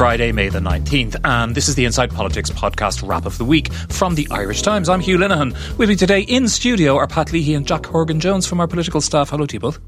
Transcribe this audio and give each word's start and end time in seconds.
Friday, 0.00 0.32
May 0.32 0.48
the 0.48 0.60
19th, 0.60 1.20
and 1.24 1.54
this 1.54 1.68
is 1.68 1.74
the 1.74 1.84
Inside 1.84 2.10
Politics 2.10 2.48
podcast 2.48 3.06
wrap 3.06 3.26
of 3.26 3.36
the 3.36 3.44
week 3.44 3.70
from 3.90 4.14
the 4.14 4.26
Irish 4.30 4.62
Times. 4.62 4.88
I'm 4.88 5.00
Hugh 5.00 5.18
Linehan. 5.18 5.52
With 5.76 5.90
me 5.90 5.94
today 5.94 6.22
in 6.22 6.48
studio 6.48 6.96
are 6.96 7.06
Pat 7.06 7.34
Leahy 7.34 7.52
and 7.52 7.66
Jack 7.66 7.84
Horgan 7.84 8.18
Jones 8.18 8.46
from 8.46 8.60
our 8.60 8.66
political 8.66 9.02
staff. 9.02 9.28
Hello 9.28 9.44
to 9.44 9.52
you 9.52 9.60
both. 9.60 9.78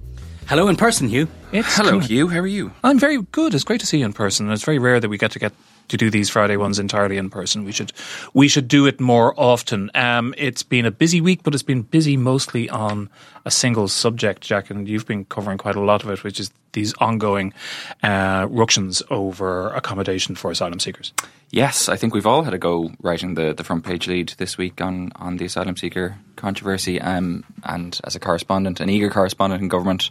Hello 0.48 0.68
in 0.68 0.76
person, 0.76 1.08
Hugh. 1.08 1.28
It's 1.50 1.74
Hello, 1.74 1.98
Hugh. 1.98 2.28
How 2.28 2.40
are 2.40 2.46
you? 2.46 2.72
I'm 2.84 2.98
very 2.98 3.22
good. 3.22 3.54
It's 3.54 3.64
great 3.64 3.80
to 3.80 3.86
see 3.86 4.00
you 4.00 4.04
in 4.04 4.12
person. 4.12 4.50
It's 4.50 4.64
very 4.64 4.78
rare 4.78 5.00
that 5.00 5.08
we 5.08 5.16
get 5.16 5.30
to 5.30 5.38
get 5.38 5.54
to 5.88 5.96
do 5.96 6.10
these 6.10 6.30
Friday 6.30 6.56
ones 6.56 6.78
entirely 6.78 7.16
in 7.16 7.30
person. 7.30 7.64
We 7.64 7.72
should 7.72 7.92
we 8.34 8.48
should 8.48 8.68
do 8.68 8.86
it 8.86 9.00
more 9.00 9.34
often. 9.36 9.90
Um, 9.94 10.34
it's 10.38 10.62
been 10.62 10.86
a 10.86 10.90
busy 10.90 11.20
week, 11.20 11.42
but 11.42 11.54
it's 11.54 11.62
been 11.62 11.82
busy 11.82 12.16
mostly 12.16 12.68
on 12.70 13.10
a 13.44 13.50
single 13.50 13.88
subject, 13.88 14.42
Jack, 14.42 14.70
and 14.70 14.88
you've 14.88 15.06
been 15.06 15.24
covering 15.24 15.58
quite 15.58 15.76
a 15.76 15.80
lot 15.80 16.04
of 16.04 16.10
it, 16.10 16.22
which 16.24 16.38
is 16.38 16.50
these 16.72 16.94
ongoing 16.94 17.52
uh, 18.02 18.46
ructions 18.50 19.02
over 19.10 19.68
accommodation 19.70 20.34
for 20.34 20.50
asylum 20.50 20.80
seekers. 20.80 21.12
Yes, 21.50 21.88
I 21.88 21.96
think 21.96 22.14
we've 22.14 22.26
all 22.26 22.44
had 22.44 22.54
a 22.54 22.58
go 22.58 22.92
writing 23.02 23.34
the, 23.34 23.52
the 23.52 23.64
front 23.64 23.84
page 23.84 24.08
lead 24.08 24.30
this 24.38 24.56
week 24.56 24.80
on, 24.80 25.12
on 25.16 25.36
the 25.36 25.44
asylum 25.44 25.76
seeker 25.76 26.16
controversy. 26.36 27.00
Um, 27.00 27.44
and 27.64 28.00
as 28.04 28.16
a 28.16 28.20
correspondent, 28.20 28.80
an 28.80 28.88
eager 28.88 29.10
correspondent 29.10 29.60
in 29.60 29.68
government, 29.68 30.10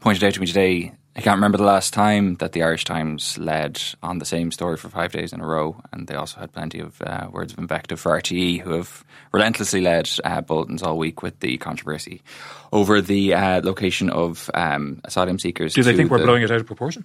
pointed 0.00 0.22
out 0.24 0.34
to 0.34 0.40
me 0.40 0.46
today 0.46 0.92
I 1.16 1.20
can't 1.20 1.36
remember 1.36 1.58
the 1.58 1.64
last 1.64 1.94
time 1.94 2.34
that 2.36 2.52
the 2.52 2.64
Irish 2.64 2.84
Times 2.84 3.38
led 3.38 3.80
on 4.02 4.18
the 4.18 4.24
same 4.24 4.50
story 4.50 4.76
for 4.76 4.88
five 4.88 5.12
days 5.12 5.32
in 5.32 5.40
a 5.40 5.46
row, 5.46 5.80
and 5.92 6.08
they 6.08 6.16
also 6.16 6.40
had 6.40 6.52
plenty 6.52 6.80
of 6.80 7.00
uh, 7.02 7.28
words 7.30 7.52
of 7.52 7.58
invective 7.60 8.00
for 8.00 8.18
RTE, 8.18 8.60
who 8.60 8.72
have 8.72 9.04
relentlessly 9.32 9.80
led 9.80 10.10
uh, 10.24 10.40
bulletins 10.40 10.82
all 10.82 10.98
week 10.98 11.22
with 11.22 11.38
the 11.38 11.56
controversy 11.58 12.20
over 12.72 13.00
the 13.00 13.32
uh, 13.32 13.60
location 13.62 14.10
of 14.10 14.50
um, 14.54 15.00
asylum 15.04 15.38
seekers. 15.38 15.74
Do 15.74 15.84
they 15.84 15.94
think 15.94 16.10
we're 16.10 16.18
blowing 16.18 16.42
it 16.42 16.50
out 16.50 16.60
of 16.60 16.66
proportion? 16.66 17.04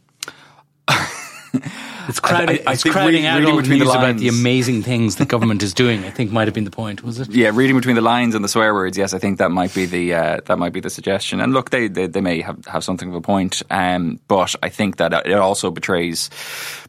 It's 2.10 2.20
crowding, 2.20 2.60
I, 2.66 2.72
I, 2.72 2.74
it's 2.74 2.84
crowding 2.84 3.26
out 3.26 3.44
all 3.46 3.62
the 3.62 3.80
the 3.80 3.84
about 3.84 4.18
the 4.18 4.28
amazing 4.28 4.82
things 4.82 5.18
the 5.18 5.26
government 5.26 5.62
is 5.62 5.74
doing. 5.74 6.04
I 6.04 6.10
think 6.10 6.32
might 6.32 6.48
have 6.48 6.56
been 6.56 6.64
the 6.64 6.72
point, 6.72 7.04
was 7.04 7.20
it? 7.20 7.30
Yeah, 7.30 7.52
reading 7.54 7.76
between 7.76 7.96
the 7.96 8.02
lines 8.02 8.34
and 8.36 8.44
the 8.44 8.50
swear 8.50 8.74
words. 8.74 8.98
Yes, 8.98 9.14
I 9.14 9.20
think 9.20 9.38
that 9.38 9.52
might 9.52 9.74
be 9.76 9.86
the 9.86 10.16
uh, 10.16 10.40
that 10.46 10.58
might 10.58 10.74
be 10.74 10.80
the 10.80 10.90
suggestion. 10.90 11.40
And 11.40 11.54
look, 11.54 11.70
they 11.70 11.88
they, 11.88 12.08
they 12.08 12.22
may 12.22 12.42
have, 12.42 12.66
have 12.66 12.84
something 12.84 13.10
of 13.10 13.16
a 13.16 13.22
point, 13.22 13.62
um, 13.70 14.20
but 14.28 14.56
I 14.64 14.70
think 14.70 14.98
that 14.98 15.14
it 15.26 15.34
also 15.34 15.70
betrays 15.70 16.30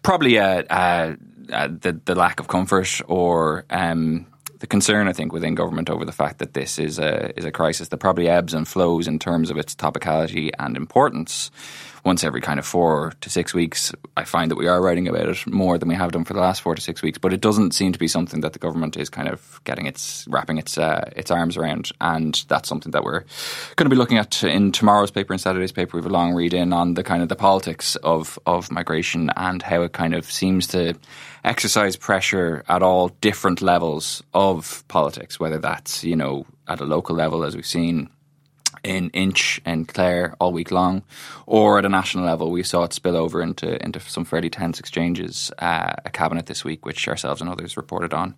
probably 0.03 0.36
a, 0.36 0.64
a, 0.70 1.17
a, 1.53 1.69
the 1.69 2.00
the 2.05 2.14
lack 2.14 2.41
of 2.41 2.48
comfort 2.48 3.00
or. 3.06 3.64
Um, 3.70 4.27
the 4.61 4.66
concern, 4.66 5.08
I 5.08 5.12
think, 5.12 5.33
within 5.33 5.55
government 5.55 5.91
over 5.91 6.05
the 6.05 6.12
fact 6.12 6.39
that 6.39 6.55
this 6.55 6.78
is 6.78 6.98
a 6.98 7.36
is 7.39 7.44
a 7.44 7.53
crisis 7.53 7.89
that 7.89 7.98
probably 7.98 8.28
ebbs 8.28 8.55
and 8.55 8.66
flows 8.66 9.08
in 9.08 9.19
terms 9.19 9.50
of 9.50 9.56
its 9.56 9.75
topicality 9.75 10.50
and 10.58 10.77
importance 10.77 11.50
once 12.05 12.25
every 12.25 12.41
kind 12.41 12.58
of 12.58 12.66
four 12.66 13.12
to 13.20 13.31
six 13.31 13.53
weeks, 13.53 13.92
I 14.16 14.25
find 14.25 14.50
that 14.50 14.56
we 14.56 14.69
are 14.69 14.81
writing 14.81 15.08
about 15.08 15.28
it 15.28 15.47
more 15.47 15.78
than 15.78 15.88
we 15.88 15.94
have 15.94 16.12
done 16.12 16.25
for 16.25 16.33
the 16.33 16.41
last 16.41 16.62
four 16.62 16.75
to 16.75 16.81
six 16.81 17.03
weeks. 17.03 17.19
But 17.19 17.33
it 17.33 17.41
doesn't 17.41 17.72
seem 17.72 17.92
to 17.92 17.98
be 17.98 18.08
something 18.08 18.41
that 18.41 18.53
the 18.53 18.58
government 18.58 18.97
is 18.97 19.11
kind 19.11 19.28
of 19.28 19.61
getting 19.64 19.86
its 19.86 20.27
wrapping 20.28 20.58
its 20.58 20.78
uh, 20.78 21.11
its 21.16 21.31
arms 21.31 21.56
around, 21.56 21.92
and 22.00 22.42
that's 22.48 22.69
something 22.69 22.92
that 22.92 23.05
we're 23.05 23.25
going 23.77 23.86
to 23.86 23.94
be 23.94 23.97
looking 23.97 24.19
at 24.19 24.42
in 24.42 24.72
tomorrow's 24.72 25.11
paper 25.11 25.33
and 25.33 25.41
Saturday's 25.41 25.72
paper. 25.72 25.97
We 25.97 26.03
have 26.03 26.11
a 26.11 26.14
long 26.14 26.34
read 26.34 26.55
in 26.55 26.72
on 26.72 26.94
the 26.94 27.03
kind 27.03 27.22
of 27.22 27.28
the 27.28 27.36
politics 27.36 27.97
of 27.97 28.38
of 28.47 28.70
migration 28.70 29.31
and 29.36 29.62
how 29.62 29.83
it 29.83 29.92
kind 29.92 30.14
of 30.14 30.31
seems 30.31 30.66
to 30.69 30.94
exercise 31.44 31.96
pressure 31.96 32.64
at 32.69 32.83
all 32.83 33.08
different 33.20 33.62
levels 33.62 34.22
of 34.34 34.84
politics, 34.88 35.41
whether 35.41 35.58
that's 35.58 36.05
you 36.05 36.16
know 36.16 36.47
at 36.69 36.80
a 36.80 36.84
local 36.84 37.16
level, 37.16 37.44
as 37.44 37.56
we've 37.56 37.66
seen 37.66 38.08
in 38.82 39.10
Inch 39.10 39.60
and 39.64 39.88
Clare 39.88 40.34
all 40.41 40.52
week 40.52 40.70
long, 40.70 41.02
or 41.47 41.78
at 41.78 41.84
a 41.84 41.88
national 41.88 42.24
level, 42.24 42.50
we 42.50 42.62
saw 42.62 42.84
it 42.84 42.92
spill 42.92 43.16
over 43.16 43.42
into 43.42 43.82
into 43.84 44.00
some 44.00 44.24
fairly 44.24 44.50
tense 44.50 44.78
exchanges. 44.78 45.50
Uh, 45.58 45.92
a 46.05 46.10
cabinet 46.10 46.47
this 46.47 46.64
week, 46.64 46.86
which 46.86 47.08
ourselves 47.08 47.41
and 47.41 47.50
others 47.50 47.77
reported 47.77 48.14
on 48.14 48.34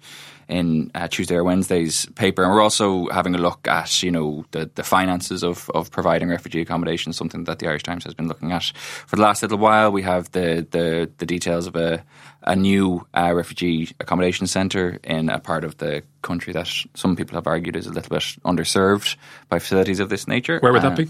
in 0.52 0.90
uh, 0.94 1.08
Tuesday 1.08 1.34
or 1.34 1.44
Wednesday's 1.44 2.04
paper, 2.14 2.42
and 2.42 2.52
we're 2.52 2.60
also 2.60 3.08
having 3.08 3.34
a 3.34 3.38
look 3.38 3.66
at 3.66 4.02
you 4.02 4.10
know 4.10 4.44
the 4.50 4.70
the 4.74 4.82
finances 4.82 5.42
of 5.42 5.70
of 5.70 5.90
providing 5.90 6.28
refugee 6.28 6.60
accommodation, 6.60 7.12
something 7.12 7.44
that 7.44 7.58
the 7.58 7.66
Irish 7.66 7.82
Times 7.82 8.04
has 8.04 8.14
been 8.14 8.28
looking 8.28 8.52
at 8.52 8.64
for 9.06 9.16
the 9.16 9.22
last 9.22 9.42
little 9.42 9.58
while. 9.58 9.90
We 9.90 10.02
have 10.02 10.30
the 10.32 10.66
the 10.70 11.10
the 11.16 11.26
details 11.26 11.66
of 11.66 11.74
a 11.74 12.04
a 12.42 12.54
new 12.54 13.06
uh, 13.14 13.32
refugee 13.34 13.94
accommodation 13.98 14.46
centre 14.46 14.98
in 15.04 15.30
a 15.30 15.38
part 15.38 15.64
of 15.64 15.78
the 15.78 16.02
country 16.20 16.52
that 16.52 16.68
some 16.94 17.16
people 17.16 17.36
have 17.36 17.46
argued 17.46 17.76
is 17.76 17.86
a 17.86 17.92
little 17.92 18.10
bit 18.10 18.22
underserved 18.44 19.16
by 19.48 19.58
facilities 19.58 20.00
of 20.00 20.08
this 20.10 20.28
nature. 20.28 20.58
Where 20.60 20.72
would 20.72 20.84
uh, 20.84 20.90
that 20.90 20.98
be? 20.98 21.08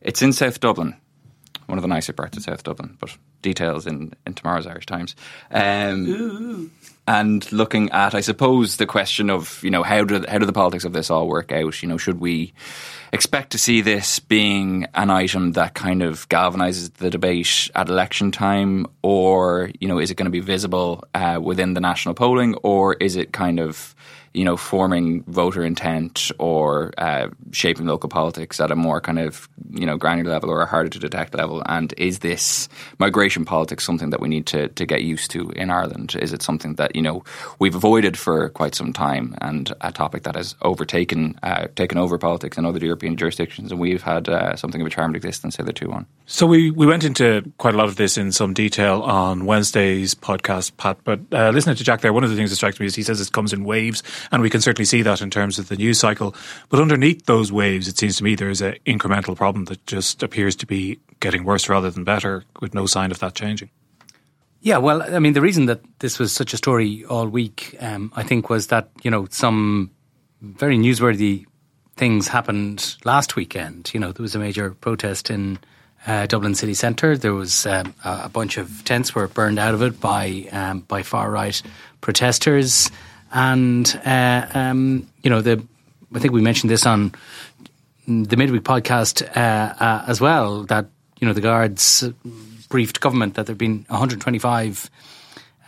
It's 0.00 0.22
in 0.22 0.32
South 0.32 0.60
Dublin, 0.60 0.96
one 1.66 1.78
of 1.78 1.82
the 1.82 1.88
nicer 1.88 2.12
parts 2.12 2.36
of 2.38 2.44
South 2.44 2.62
Dublin, 2.62 2.96
but 3.00 3.16
details 3.42 3.86
in, 3.86 4.14
in 4.24 4.34
tomorrow's 4.34 4.66
Irish 4.66 4.86
Times. 4.86 5.14
Um, 5.50 6.70
and 7.08 7.50
looking 7.50 7.90
at, 7.90 8.14
I 8.14 8.20
suppose, 8.20 8.76
the 8.76 8.84
question 8.84 9.30
of 9.30 9.64
you 9.64 9.70
know 9.70 9.82
how 9.82 10.04
do 10.04 10.22
how 10.28 10.36
do 10.36 10.44
the 10.44 10.52
politics 10.52 10.84
of 10.84 10.92
this 10.92 11.10
all 11.10 11.26
work 11.26 11.50
out? 11.50 11.82
You 11.82 11.88
know, 11.88 11.96
should 11.96 12.20
we 12.20 12.52
expect 13.14 13.52
to 13.52 13.58
see 13.58 13.80
this 13.80 14.18
being 14.18 14.86
an 14.94 15.08
item 15.08 15.52
that 15.52 15.72
kind 15.72 16.02
of 16.02 16.28
galvanizes 16.28 16.92
the 16.94 17.08
debate 17.08 17.70
at 17.74 17.88
election 17.88 18.30
time, 18.30 18.86
or 19.02 19.70
you 19.80 19.88
know, 19.88 19.98
is 19.98 20.10
it 20.10 20.16
going 20.16 20.26
to 20.26 20.30
be 20.30 20.40
visible 20.40 21.02
uh, 21.14 21.40
within 21.42 21.72
the 21.72 21.80
national 21.80 22.14
polling, 22.14 22.54
or 22.56 22.92
is 22.94 23.16
it 23.16 23.32
kind 23.32 23.58
of 23.58 23.94
you 24.34 24.44
know, 24.44 24.56
forming 24.56 25.22
voter 25.24 25.64
intent 25.64 26.30
or 26.38 26.92
uh, 26.98 27.28
shaping 27.52 27.86
local 27.86 28.08
politics 28.08 28.60
at 28.60 28.70
a 28.70 28.76
more 28.76 29.00
kind 29.00 29.18
of, 29.18 29.48
you 29.70 29.86
know, 29.86 29.96
granular 29.96 30.30
level 30.30 30.50
or 30.50 30.60
a 30.60 30.66
harder 30.66 30.88
to 30.88 30.98
detect 30.98 31.34
level? 31.34 31.62
And 31.66 31.94
is 31.96 32.20
this 32.20 32.68
migration 32.98 33.44
politics 33.44 33.84
something 33.84 34.10
that 34.10 34.20
we 34.20 34.28
need 34.28 34.46
to, 34.46 34.68
to 34.68 34.86
get 34.86 35.02
used 35.02 35.30
to 35.32 35.50
in 35.50 35.70
Ireland? 35.70 36.16
Is 36.20 36.32
it 36.32 36.42
something 36.42 36.74
that, 36.74 36.94
you 36.94 37.02
know, 37.02 37.24
we've 37.58 37.74
avoided 37.74 38.18
for 38.18 38.48
quite 38.50 38.74
some 38.74 38.92
time 38.92 39.36
and 39.40 39.72
a 39.80 39.92
topic 39.92 40.22
that 40.24 40.36
has 40.36 40.54
overtaken, 40.62 41.38
uh, 41.42 41.68
taken 41.76 41.98
over 41.98 42.18
politics 42.18 42.58
in 42.58 42.64
other 42.64 42.78
European 42.78 43.16
jurisdictions 43.16 43.70
and 43.70 43.80
we've 43.80 44.02
had 44.02 44.28
uh, 44.28 44.56
something 44.56 44.80
of 44.80 44.86
a 44.86 44.90
charmed 44.90 45.16
existence 45.16 45.56
hitherto 45.56 45.90
on? 45.90 46.06
So 46.26 46.46
we, 46.46 46.70
we 46.70 46.86
went 46.86 47.04
into 47.04 47.50
quite 47.58 47.74
a 47.74 47.76
lot 47.76 47.88
of 47.88 47.96
this 47.96 48.18
in 48.18 48.32
some 48.32 48.52
detail 48.52 49.00
on 49.02 49.46
Wednesday's 49.46 50.14
podcast, 50.14 50.76
Pat, 50.76 50.98
but 51.04 51.20
uh, 51.32 51.50
listening 51.50 51.76
to 51.76 51.84
Jack 51.84 52.02
there, 52.02 52.12
one 52.12 52.24
of 52.24 52.30
the 52.30 52.36
things 52.36 52.50
that 52.50 52.56
strikes 52.56 52.78
me 52.78 52.86
is 52.86 52.94
he 52.94 53.02
says 53.02 53.20
it 53.20 53.32
comes 53.32 53.52
in 53.52 53.64
waves 53.64 54.02
and 54.30 54.42
we 54.42 54.50
can 54.50 54.60
certainly 54.60 54.84
see 54.84 55.02
that 55.02 55.20
in 55.20 55.30
terms 55.30 55.58
of 55.58 55.68
the 55.68 55.76
news 55.76 55.98
cycle. 55.98 56.34
But 56.68 56.80
underneath 56.80 57.26
those 57.26 57.52
waves, 57.52 57.88
it 57.88 57.98
seems 57.98 58.16
to 58.18 58.24
me 58.24 58.34
there 58.34 58.50
is 58.50 58.60
an 58.60 58.76
incremental 58.86 59.36
problem 59.36 59.66
that 59.66 59.84
just 59.86 60.22
appears 60.22 60.56
to 60.56 60.66
be 60.66 60.98
getting 61.20 61.44
worse 61.44 61.68
rather 61.68 61.90
than 61.90 62.04
better, 62.04 62.44
with 62.60 62.74
no 62.74 62.86
sign 62.86 63.10
of 63.10 63.18
that 63.20 63.34
changing. 63.34 63.70
Yeah, 64.60 64.78
well, 64.78 65.02
I 65.02 65.20
mean, 65.20 65.34
the 65.34 65.40
reason 65.40 65.66
that 65.66 65.80
this 66.00 66.18
was 66.18 66.32
such 66.32 66.52
a 66.52 66.56
story 66.56 67.04
all 67.04 67.28
week, 67.28 67.76
um, 67.80 68.12
I 68.16 68.22
think, 68.24 68.50
was 68.50 68.68
that 68.68 68.90
you 69.02 69.10
know 69.10 69.26
some 69.30 69.90
very 70.42 70.76
newsworthy 70.76 71.46
things 71.96 72.28
happened 72.28 72.96
last 73.04 73.36
weekend. 73.36 73.90
You 73.94 74.00
know, 74.00 74.12
there 74.12 74.22
was 74.22 74.34
a 74.34 74.38
major 74.38 74.72
protest 74.72 75.30
in 75.30 75.58
uh, 76.06 76.26
Dublin 76.26 76.54
city 76.54 76.74
centre. 76.74 77.16
There 77.16 77.34
was 77.34 77.66
um, 77.66 77.94
a 78.04 78.28
bunch 78.28 78.56
of 78.56 78.84
tents 78.84 79.14
were 79.14 79.28
burned 79.28 79.58
out 79.58 79.74
of 79.74 79.82
it 79.82 80.00
by 80.00 80.48
um, 80.52 80.80
by 80.80 81.02
far 81.02 81.30
right 81.30 81.60
protesters 82.00 82.90
and 83.32 84.00
uh, 84.04 84.46
um, 84.54 85.06
you 85.22 85.30
know 85.30 85.40
the 85.40 85.62
I 86.14 86.18
think 86.18 86.32
we 86.32 86.40
mentioned 86.40 86.70
this 86.70 86.86
on 86.86 87.12
the 88.06 88.36
midweek 88.36 88.62
podcast 88.62 89.22
uh, 89.36 89.74
uh, 89.82 90.04
as 90.06 90.20
well 90.20 90.64
that 90.64 90.86
you 91.20 91.26
know 91.26 91.34
the 91.34 91.40
guards 91.40 92.08
briefed 92.68 93.00
government 93.00 93.34
that 93.34 93.46
there've 93.46 93.58
been 93.58 93.84
125 93.88 94.90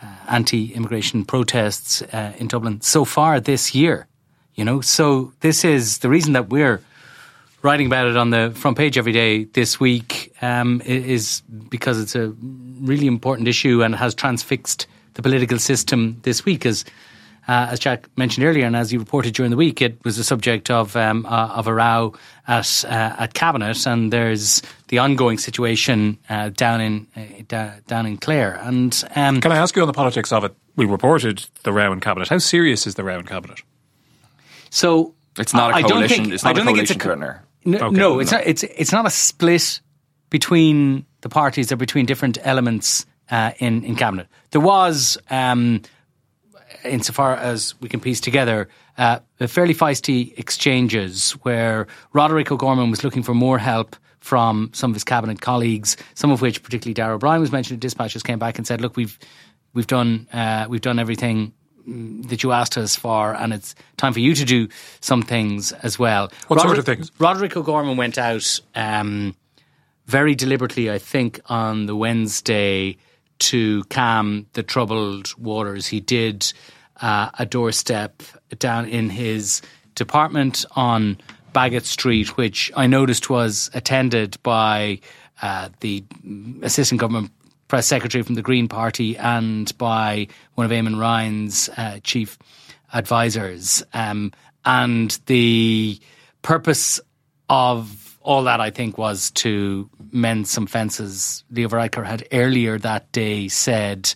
uh, 0.01 0.05
anti-immigration 0.29 1.25
protests 1.25 2.01
uh, 2.01 2.33
in 2.37 2.47
Dublin 2.47 2.81
so 2.81 3.05
far 3.05 3.39
this 3.39 3.75
year. 3.75 4.07
You 4.55 4.65
know, 4.65 4.81
so 4.81 5.33
this 5.39 5.63
is 5.63 5.99
the 5.99 6.09
reason 6.09 6.33
that 6.33 6.49
we're 6.49 6.81
writing 7.61 7.87
about 7.87 8.07
it 8.07 8.17
on 8.17 8.31
the 8.31 8.51
front 8.55 8.77
page 8.77 8.97
every 8.97 9.11
day 9.11 9.45
this 9.45 9.79
week 9.79 10.33
um, 10.41 10.81
is 10.85 11.41
because 11.69 11.99
it's 11.99 12.15
a 12.15 12.33
really 12.81 13.07
important 13.07 13.47
issue 13.47 13.83
and 13.83 13.95
has 13.95 14.15
transfixed 14.15 14.87
the 15.13 15.21
political 15.21 15.59
system 15.59 16.19
this 16.23 16.43
week 16.45 16.65
as 16.65 16.85
uh, 17.47 17.67
as 17.71 17.79
Jack 17.79 18.07
mentioned 18.17 18.45
earlier, 18.45 18.65
and 18.65 18.75
as 18.75 18.93
you 18.93 18.99
reported 18.99 19.33
during 19.33 19.49
the 19.49 19.57
week, 19.57 19.81
it 19.81 20.03
was 20.05 20.15
the 20.15 20.23
subject 20.23 20.69
of 20.69 20.95
um, 20.95 21.25
uh, 21.25 21.47
of 21.47 21.67
a 21.67 21.73
row 21.73 22.13
at 22.47 22.85
uh, 22.85 23.15
at 23.17 23.33
cabinet, 23.33 23.87
and 23.87 24.13
there's 24.13 24.61
the 24.89 24.99
ongoing 24.99 25.37
situation 25.37 26.19
uh, 26.29 26.49
down 26.49 26.81
in 26.81 27.07
uh, 27.51 27.71
down 27.87 28.05
in 28.05 28.17
Clare. 28.17 28.59
And 28.61 29.03
um, 29.15 29.41
can 29.41 29.51
I 29.51 29.57
ask 29.57 29.75
you 29.75 29.81
on 29.81 29.87
the 29.87 29.93
politics 29.93 30.31
of 30.31 30.43
it? 30.43 30.55
We 30.75 30.85
reported 30.85 31.45
the 31.63 31.73
row 31.73 31.91
in 31.91 31.99
cabinet. 31.99 32.29
How 32.29 32.37
serious 32.37 32.85
is 32.85 32.95
the 32.95 33.03
row 33.03 33.17
in 33.17 33.25
cabinet? 33.25 33.61
So 34.69 35.15
it's 35.37 35.53
not 35.53 35.79
a 35.79 35.83
coalition. 35.83 36.25
Think, 36.25 36.33
it's 36.33 36.43
not 36.43 36.51
I 36.51 36.53
don't 36.53 36.67
a 36.67 36.71
think 36.71 36.79
it's 36.79 36.91
a 36.91 36.95
threatener. 36.95 37.39
No, 37.65 37.77
okay. 37.79 37.95
no, 37.95 38.19
it's 38.19 38.31
not. 38.31 38.45
It's 38.45 38.63
it's 38.63 38.91
not 38.91 39.07
a 39.07 39.11
split 39.11 39.81
between 40.29 41.05
the 41.21 41.29
parties 41.29 41.71
or 41.71 41.75
between 41.75 42.05
different 42.05 42.37
elements 42.43 43.05
uh, 43.31 43.51
in 43.57 43.83
in 43.83 43.95
cabinet. 43.95 44.27
There 44.51 44.61
was. 44.61 45.17
Um, 45.31 45.81
insofar 46.83 47.35
as 47.35 47.75
we 47.81 47.89
can 47.89 47.99
piece 47.99 48.19
together 48.19 48.67
uh, 48.97 49.19
fairly 49.47 49.73
feisty 49.73 50.37
exchanges 50.37 51.31
where 51.43 51.87
Roderick 52.13 52.51
O'Gorman 52.51 52.89
was 52.89 53.03
looking 53.03 53.23
for 53.23 53.33
more 53.33 53.57
help 53.57 53.95
from 54.19 54.69
some 54.73 54.91
of 54.91 54.95
his 54.95 55.03
cabinet 55.03 55.41
colleagues, 55.41 55.97
some 56.13 56.31
of 56.31 56.41
which, 56.41 56.61
particularly 56.61 56.93
Darragh 56.93 57.15
O'Brien, 57.15 57.41
was 57.41 57.51
mentioned 57.51 57.75
in 57.75 57.79
dispatches, 57.79 58.21
came 58.21 58.39
back 58.39 58.57
and 58.57 58.67
said, 58.67 58.79
"Look, 58.79 58.95
we've 58.95 59.17
we've 59.73 59.87
done 59.87 60.27
uh, 60.31 60.67
we've 60.69 60.81
done 60.81 60.99
everything 60.99 61.53
that 61.87 62.43
you 62.43 62.51
asked 62.51 62.77
us 62.77 62.95
for, 62.95 63.33
and 63.33 63.53
it's 63.53 63.73
time 63.97 64.13
for 64.13 64.19
you 64.19 64.35
to 64.35 64.45
do 64.45 64.67
some 64.99 65.23
things 65.23 65.71
as 65.71 65.97
well. 65.97 66.31
What 66.47 66.57
Roderick, 66.57 66.67
sort 66.67 66.77
of 66.79 66.85
things? 66.85 67.11
Roderick 67.19 67.57
O'Gorman 67.57 67.97
went 67.97 68.17
out 68.17 68.59
um, 68.75 69.35
very 70.05 70.35
deliberately, 70.35 70.91
I 70.91 70.99
think, 70.99 71.39
on 71.47 71.87
the 71.87 71.95
Wednesday 71.95 72.97
to 73.41 73.83
calm 73.85 74.45
the 74.53 74.63
troubled 74.63 75.33
waters. 75.37 75.87
He 75.87 75.99
did 75.99 76.51
uh, 77.01 77.29
a 77.37 77.45
doorstep 77.45 78.21
down 78.59 78.87
in 78.87 79.09
his 79.09 79.61
department 79.95 80.65
on 80.75 81.17
Baggot 81.53 81.83
Street, 81.85 82.37
which 82.37 82.71
I 82.75 82.87
noticed 82.87 83.29
was 83.29 83.69
attended 83.73 84.37
by 84.43 84.99
uh, 85.41 85.69
the 85.79 86.03
assistant 86.61 87.01
government 87.01 87.31
press 87.67 87.87
secretary 87.87 88.23
from 88.23 88.35
the 88.35 88.41
Green 88.41 88.67
Party 88.67 89.17
and 89.17 89.75
by 89.77 90.27
one 90.55 90.65
of 90.65 90.71
Eamon 90.71 90.99
Ryan's 90.99 91.69
uh, 91.77 91.99
chief 92.03 92.37
advisors. 92.93 93.83
Um, 93.93 94.31
and 94.65 95.17
the 95.25 95.99
purpose 96.41 96.99
of 97.49 98.19
all 98.21 98.43
that, 98.43 98.61
I 98.61 98.69
think, 98.69 98.97
was 98.97 99.31
to 99.31 99.89
mend 100.11 100.47
some 100.47 100.67
fences. 100.67 101.43
Leo 101.49 101.67
Varadkar 101.67 102.05
had 102.05 102.27
earlier 102.31 102.77
that 102.79 103.11
day 103.11 103.47
said 103.47 104.13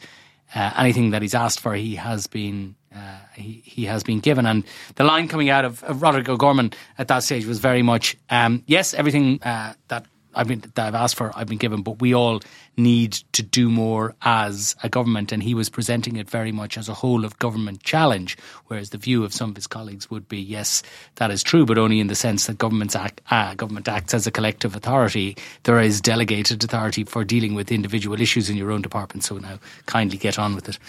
uh, 0.54 0.72
anything 0.78 1.12
that 1.12 1.22
he's 1.22 1.36
asked 1.36 1.60
for, 1.60 1.74
he 1.76 1.96
has 1.96 2.28
been. 2.28 2.76
Uh, 2.96 3.18
he, 3.34 3.62
he 3.66 3.84
has 3.84 4.04
been 4.04 4.22
given. 4.22 4.46
And 4.46 4.64
the 4.96 5.04
line 5.04 5.28
coming 5.28 5.50
out 5.50 5.66
of, 5.66 5.84
of 5.84 6.02
Roderick 6.02 6.30
O'Gorman 6.30 6.72
at 6.98 7.10
that 7.10 7.24
stage 7.24 7.46
was 7.46 7.60
very 7.60 7.82
much 7.82 8.16
um, 8.30 8.64
yes, 8.68 8.94
everything 8.94 9.44
uh, 9.44 9.74
that 9.90 10.06
I've 10.36 10.48
been 10.48 10.64
that 10.76 10.88
I've 10.88 10.96
asked 10.96 11.16
for, 11.16 11.32
I've 11.36 11.48
been 11.48 11.58
given, 11.58 11.82
but 11.82 12.00
we 12.02 12.14
all 12.14 12.42
need 12.78 13.14
to 13.32 13.42
do 13.42 13.70
more 13.70 14.16
as 14.22 14.76
a 14.84 14.90
government. 14.90 15.32
And 15.32 15.42
he 15.42 15.54
was 15.54 15.70
presenting 15.70 16.18
it 16.18 16.30
very 16.30 16.52
much 16.52 16.78
as 16.78 16.90
a 16.90 16.94
whole 16.94 17.24
of 17.24 17.40
government 17.40 17.84
challenge, 17.84 18.38
whereas 18.68 18.90
the 18.90 18.98
view 18.98 19.24
of 19.24 19.34
some 19.34 19.52
of 19.52 19.56
his 19.56 19.68
colleagues 19.68 20.10
would 20.10 20.28
be, 20.28 20.40
yes, 20.40 20.84
that 21.16 21.32
is 21.32 21.42
true, 21.42 21.66
but 21.66 21.78
only 21.78 22.00
in 22.00 22.08
the 22.08 22.16
sense 22.16 22.48
that 22.48 22.58
governments 22.58 22.96
act, 22.96 23.22
uh, 23.32 23.54
government 23.56 23.88
acts 23.88 24.14
as 24.14 24.28
a 24.28 24.32
collective 24.32 24.76
authority. 24.76 25.38
There 25.64 25.80
is 25.80 26.02
delegated 26.02 26.64
authority 26.64 27.04
for 27.04 27.24
dealing 27.24 27.56
with 27.56 27.72
individual 27.72 28.20
issues 28.20 28.50
in 28.50 28.58
your 28.58 28.72
own 28.72 28.82
department. 28.82 29.24
So 29.24 29.38
now, 29.38 29.60
kindly 29.86 30.18
get 30.18 30.38
on 30.38 30.56
with 30.56 30.68
it. 30.68 30.80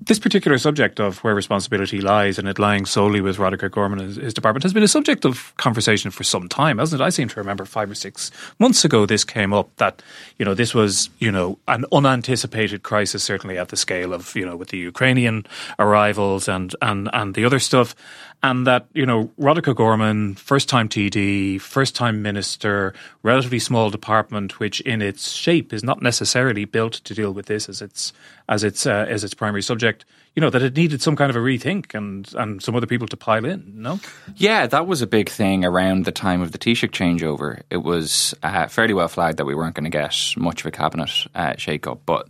This 0.00 0.18
particular 0.18 0.58
subject 0.58 1.00
of 1.00 1.18
where 1.18 1.34
responsibility 1.34 2.00
lies 2.00 2.38
and 2.38 2.48
it 2.48 2.58
lying 2.58 2.86
solely 2.86 3.20
with 3.20 3.38
Roderick 3.38 3.72
Gorman 3.72 4.00
and 4.00 4.16
his 4.16 4.34
department 4.34 4.62
has 4.64 4.72
been 4.72 4.82
a 4.82 4.88
subject 4.88 5.24
of 5.24 5.54
conversation 5.56 6.10
for 6.10 6.24
some 6.24 6.48
time, 6.48 6.78
hasn't 6.78 7.00
it? 7.00 7.04
I 7.04 7.10
seem 7.10 7.28
to 7.28 7.40
remember 7.40 7.64
five 7.64 7.90
or 7.90 7.94
six 7.94 8.30
months 8.58 8.84
ago 8.84 8.95
this 9.04 9.24
came 9.24 9.52
up 9.52 9.68
that 9.76 10.00
you 10.38 10.44
know 10.44 10.54
this 10.54 10.74
was 10.74 11.10
you 11.18 11.30
know 11.30 11.58
an 11.68 11.84
unanticipated 11.92 12.82
crisis, 12.82 13.22
certainly 13.22 13.58
at 13.58 13.68
the 13.68 13.76
scale 13.76 14.14
of 14.14 14.34
you 14.34 14.46
know 14.46 14.56
with 14.56 14.68
the 14.68 14.78
Ukrainian 14.78 15.44
arrivals 15.78 16.48
and 16.48 16.74
and 16.80 17.10
and 17.12 17.34
the 17.34 17.44
other 17.44 17.58
stuff, 17.58 17.94
and 18.42 18.66
that 18.66 18.86
you 18.92 19.06
know 19.06 19.30
Roderick 19.36 19.68
O'Gorman, 19.68 20.34
first 20.34 20.68
time 20.68 20.88
TD, 20.88 21.60
first 21.60 21.94
time 21.94 22.22
minister, 22.22 22.94
relatively 23.22 23.58
small 23.58 23.90
department, 23.90 24.60
which 24.60 24.80
in 24.82 25.02
its 25.02 25.32
shape 25.32 25.72
is 25.72 25.82
not 25.82 26.02
necessarily 26.02 26.64
built 26.64 26.94
to 26.94 27.14
deal 27.14 27.32
with 27.32 27.46
this 27.46 27.68
as 27.68 27.82
its 27.82 28.12
as 28.48 28.62
its 28.62 28.86
uh, 28.86 29.06
as 29.08 29.24
its 29.24 29.34
primary 29.34 29.62
subject. 29.62 30.04
You 30.34 30.42
know 30.42 30.50
that 30.50 30.62
it 30.62 30.76
needed 30.76 31.00
some 31.00 31.16
kind 31.16 31.30
of 31.30 31.36
a 31.36 31.40
rethink 31.40 31.94
and 31.94 32.32
and 32.34 32.62
some 32.62 32.76
other 32.76 32.86
people 32.86 33.08
to 33.08 33.16
pile 33.16 33.44
in. 33.44 33.64
No, 33.74 34.00
yeah, 34.36 34.66
that 34.66 34.86
was 34.86 35.02
a 35.02 35.06
big 35.06 35.28
thing 35.28 35.64
around 35.64 36.04
the 36.04 36.12
time 36.12 36.42
of 36.42 36.52
the 36.52 36.58
Taoiseach 36.58 36.90
changeover. 36.90 37.62
It 37.70 37.78
was 37.78 38.34
uh, 38.42 38.68
fairly 38.68 38.94
well 38.94 39.08
flagged 39.08 39.38
that 39.38 39.46
we 39.46 39.54
weren't 39.54 39.74
going 39.74 39.84
to 39.84 39.90
get 39.90 40.14
much 40.36 40.60
of 40.60 40.66
a 40.66 40.70
cabinet 40.70 41.10
uh, 41.34 41.54
shake 41.56 41.86
up, 41.86 42.02
but 42.04 42.28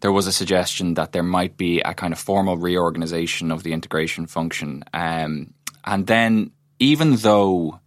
there 0.00 0.12
was 0.12 0.26
a 0.26 0.32
suggestion 0.32 0.94
that 0.94 1.12
there 1.12 1.22
might 1.22 1.56
be 1.56 1.80
a 1.80 1.94
kind 1.94 2.12
of 2.12 2.18
formal 2.18 2.56
reorganization 2.56 3.50
of 3.50 3.62
the 3.62 3.72
integration 3.72 4.26
function. 4.26 4.84
Um, 4.92 5.54
and 5.84 6.06
then, 6.06 6.52
even 6.78 7.16
though 7.16 7.80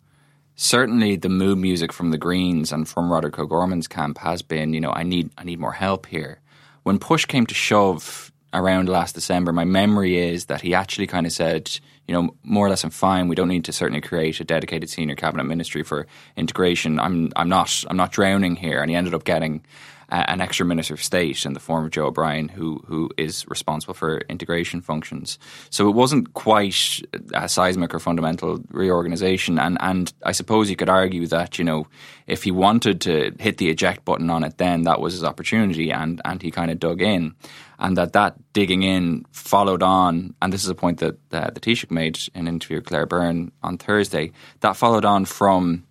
certainly 0.56 1.16
the 1.16 1.30
mood 1.30 1.58
music 1.58 1.92
from 1.92 2.12
the 2.12 2.18
Greens 2.18 2.72
and 2.72 2.88
from 2.88 3.12
Roderick 3.12 3.40
O'Gorman's 3.40 3.88
camp 3.88 4.18
has 4.20 4.42
been, 4.42 4.74
you 4.74 4.82
know, 4.82 4.92
I 4.92 5.04
need 5.04 5.32
I 5.38 5.44
need 5.44 5.60
more 5.60 5.72
help 5.72 6.06
here. 6.06 6.42
When 6.84 7.00
push 7.00 7.26
came 7.26 7.46
to 7.48 7.56
shove 7.56 8.32
around 8.54 8.90
last 8.90 9.16
December, 9.16 9.54
my 9.54 9.66
memory 9.66 10.18
is 10.18 10.46
that 10.46 10.62
he 10.62 10.74
actually 10.74 11.08
kind 11.08 11.26
of 11.26 11.32
said, 11.32 11.72
you 12.08 12.14
know, 12.14 12.36
more 12.44 12.66
or 12.66 12.70
less, 12.70 12.84
I'm 12.84 12.90
fine. 12.90 13.28
We 13.28 13.36
don't 13.36 13.48
need 13.48 13.66
to 13.66 13.74
certainly 13.74 14.02
create 14.02 14.40
a 14.40 14.44
dedicated 14.44 14.90
senior 14.90 15.16
cabinet 15.16 15.46
ministry 15.46 15.84
for 15.84 16.08
integration. 16.36 17.00
I'm 17.00 17.32
I'm 17.36 17.50
not 17.50 17.84
I'm 17.90 17.98
not 17.98 18.12
drowning 18.12 18.56
here. 18.56 18.82
And 18.82 18.90
he 18.90 18.96
ended 18.96 19.14
up 19.14 19.24
getting 19.24 19.64
an 20.12 20.42
extra 20.42 20.66
Minister 20.66 20.94
of 20.94 21.04
State 21.04 21.46
in 21.46 21.54
the 21.54 21.60
form 21.60 21.86
of 21.86 21.92
Joe 21.92 22.08
O'Brien, 22.08 22.50
who 22.50 22.84
who 22.86 23.10
is 23.18 23.48
responsible 23.48 23.94
for 23.94 24.20
integration 24.30 24.82
functions. 24.82 25.40
So 25.70 25.88
it 25.88 25.96
wasn't 25.96 26.34
quite 26.34 27.02
a 27.34 27.48
seismic 27.48 27.96
or 27.96 28.00
fundamental 28.00 28.60
reorganisation. 28.70 29.58
And 29.58 29.78
and 29.80 30.14
I 30.24 30.34
suppose 30.34 30.70
you 30.70 30.76
could 30.76 30.90
argue 30.90 31.28
that 31.28 31.58
you 31.58 31.64
know 31.64 31.88
if 32.28 32.44
he 32.44 32.52
wanted 32.52 33.02
to 33.02 33.34
hit 33.40 33.58
the 33.58 33.70
eject 33.70 34.04
button 34.04 34.30
on 34.30 34.44
it, 34.44 34.58
then 34.58 34.84
that 34.84 35.00
was 35.00 35.14
his 35.14 35.24
opportunity, 35.24 35.92
and 35.92 36.22
and 36.26 36.42
he 36.42 36.52
kind 36.52 36.72
of 36.72 36.80
dug 36.80 37.02
in. 37.02 37.34
And 37.80 37.98
that 37.98 38.14
that 38.14 38.36
digging 38.54 38.84
in 38.84 39.26
followed 39.32 39.82
on, 39.82 40.36
and 40.42 40.54
this 40.54 40.64
is 40.64 40.70
a 40.70 40.76
point 40.76 41.00
that 41.00 41.18
uh, 41.32 41.50
the 41.50 41.60
Taoiseach 41.60 41.90
made 41.90 42.20
in 42.36 42.42
an 42.42 42.56
interview 42.56 42.78
with 42.78 42.86
Claire 42.86 43.08
Byrne 43.08 43.52
on 43.64 43.78
Thursday. 43.78 44.32
That 44.60 44.78
followed 44.78 45.06
on 45.06 45.26
from 45.26 45.86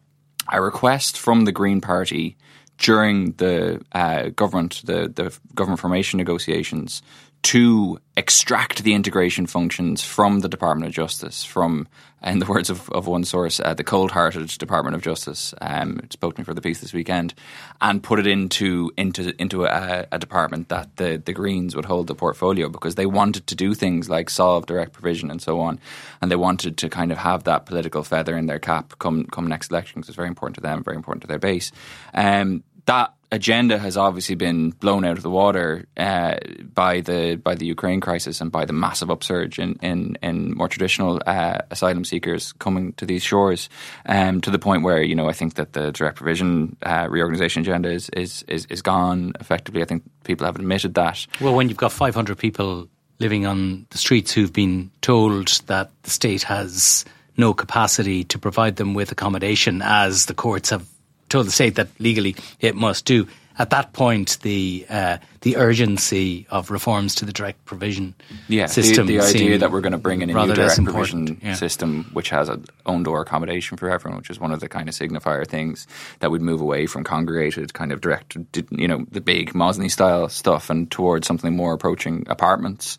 a 0.52 0.60
request 0.60 1.18
from 1.18 1.44
the 1.44 1.52
Green 1.52 1.80
Party 1.80 2.36
during 2.80 3.32
the 3.32 3.80
uh, 3.92 4.30
government, 4.30 4.82
the, 4.84 5.08
the 5.08 5.38
government 5.54 5.80
formation 5.80 6.16
negotiations, 6.16 7.02
to 7.42 7.98
extract 8.16 8.84
the 8.84 8.92
integration 8.92 9.46
functions 9.46 10.04
from 10.04 10.40
the 10.40 10.48
Department 10.48 10.86
of 10.86 10.94
Justice, 10.94 11.42
from, 11.42 11.88
in 12.22 12.38
the 12.38 12.44
words 12.44 12.68
of, 12.68 12.90
of 12.90 13.06
one 13.06 13.24
source, 13.24 13.60
uh, 13.60 13.72
the 13.72 13.84
cold-hearted 13.84 14.46
Department 14.58 14.94
of 14.94 15.00
Justice, 15.00 15.54
um, 15.62 16.00
spoke 16.10 16.34
to 16.34 16.40
me 16.40 16.44
for 16.44 16.52
the 16.52 16.60
piece 16.60 16.82
this 16.82 16.92
weekend, 16.92 17.32
and 17.80 18.02
put 18.02 18.18
it 18.18 18.26
into 18.26 18.92
into 18.98 19.32
into 19.40 19.64
a, 19.64 20.06
a, 20.12 20.18
department 20.18 20.68
that 20.68 20.94
the, 20.96 21.22
the 21.24 21.32
Greens 21.32 21.74
would 21.74 21.86
hold 21.86 22.08
the 22.08 22.14
portfolio 22.14 22.68
because 22.68 22.96
they 22.96 23.06
wanted 23.06 23.46
to 23.46 23.54
do 23.54 23.72
things 23.72 24.10
like 24.10 24.28
solve 24.28 24.66
direct 24.66 24.92
provision 24.92 25.30
and 25.30 25.40
so 25.40 25.60
on, 25.60 25.80
and 26.20 26.30
they 26.30 26.36
wanted 26.36 26.76
to 26.76 26.90
kind 26.90 27.10
of 27.10 27.16
have 27.16 27.44
that 27.44 27.64
political 27.64 28.04
feather 28.04 28.36
in 28.36 28.46
their 28.46 28.58
cap 28.58 28.98
come 28.98 29.24
come 29.26 29.46
next 29.46 29.70
election 29.70 30.00
because 30.00 30.10
it's 30.10 30.16
very 30.16 30.28
important 30.28 30.56
to 30.56 30.60
them, 30.60 30.84
very 30.84 30.96
important 30.96 31.22
to 31.22 31.28
their 31.28 31.38
base. 31.38 31.72
Um, 32.12 32.64
that 32.90 33.14
agenda 33.32 33.78
has 33.78 33.96
obviously 33.96 34.34
been 34.34 34.70
blown 34.70 35.04
out 35.04 35.16
of 35.16 35.22
the 35.22 35.30
water 35.30 35.86
uh, 35.96 36.36
by 36.74 37.00
the 37.00 37.36
by 37.36 37.54
the 37.54 37.66
Ukraine 37.66 38.00
crisis 38.00 38.40
and 38.40 38.50
by 38.50 38.64
the 38.64 38.72
massive 38.72 39.10
upsurge 39.10 39.58
in 39.58 39.74
in, 39.80 40.18
in 40.22 40.54
more 40.56 40.68
traditional 40.68 41.20
uh, 41.26 41.58
asylum 41.70 42.04
seekers 42.04 42.52
coming 42.54 42.92
to 42.94 43.06
these 43.06 43.22
shores, 43.22 43.68
um, 44.06 44.40
to 44.40 44.50
the 44.50 44.58
point 44.58 44.82
where 44.82 45.02
you 45.02 45.14
know 45.14 45.28
I 45.28 45.32
think 45.32 45.54
that 45.54 45.72
the 45.72 45.92
direct 45.92 46.16
provision 46.16 46.76
uh, 46.82 47.06
reorganisation 47.08 47.62
agenda 47.62 47.90
is, 47.90 48.08
is 48.10 48.42
is 48.48 48.66
is 48.66 48.82
gone 48.82 49.34
effectively. 49.38 49.82
I 49.82 49.84
think 49.84 50.02
people 50.24 50.46
have 50.46 50.56
admitted 50.56 50.94
that. 50.94 51.26
Well, 51.40 51.54
when 51.54 51.68
you've 51.68 51.78
got 51.78 51.92
500 51.92 52.36
people 52.38 52.88
living 53.20 53.46
on 53.46 53.86
the 53.90 53.98
streets 53.98 54.32
who've 54.32 54.52
been 54.52 54.90
told 55.00 55.48
that 55.66 55.90
the 56.02 56.10
state 56.10 56.42
has 56.42 57.04
no 57.36 57.54
capacity 57.54 58.24
to 58.24 58.38
provide 58.38 58.76
them 58.76 58.94
with 58.94 59.12
accommodation, 59.12 59.82
as 59.82 60.26
the 60.26 60.34
courts 60.34 60.70
have 60.70 60.84
told 61.30 61.46
the 61.46 61.52
state 61.52 61.76
that 61.76 61.88
legally 61.98 62.36
it 62.60 62.74
must 62.74 63.06
do. 63.06 63.26
At 63.58 63.70
that 63.70 63.92
point, 63.92 64.38
the 64.40 64.86
uh, 64.88 65.18
the 65.42 65.56
urgency 65.56 66.46
of 66.50 66.70
reforms 66.70 67.16
to 67.16 67.26
the 67.26 67.32
direct 67.32 67.62
provision 67.66 68.14
yeah, 68.48 68.66
system, 68.66 69.06
the, 69.06 69.18
the 69.18 69.24
idea 69.24 69.58
that 69.58 69.70
we're 69.70 69.82
going 69.82 69.92
to 69.92 69.98
bring 69.98 70.22
in 70.22 70.30
a 70.30 70.46
new 70.46 70.54
direct 70.54 70.82
provision 70.82 71.38
yeah. 71.42 71.54
system 71.54 72.04
which 72.14 72.30
has 72.30 72.48
an 72.48 72.64
own 72.86 73.02
door 73.02 73.20
accommodation 73.20 73.76
for 73.76 73.90
everyone, 73.90 74.16
which 74.16 74.30
is 74.30 74.40
one 74.40 74.52
of 74.52 74.60
the 74.60 74.68
kind 74.68 74.88
of 74.88 74.94
signifier 74.94 75.46
things 75.46 75.86
that 76.20 76.30
would 76.30 76.40
move 76.40 76.62
away 76.62 76.86
from 76.86 77.04
congregated 77.04 77.74
kind 77.74 77.92
of 77.92 78.00
direct, 78.00 78.36
you 78.70 78.88
know, 78.88 79.04
the 79.10 79.20
big 79.20 79.52
Mosney 79.52 79.90
style 79.90 80.30
stuff 80.30 80.70
and 80.70 80.90
towards 80.90 81.26
something 81.26 81.54
more 81.54 81.74
approaching 81.74 82.24
apartments 82.30 82.98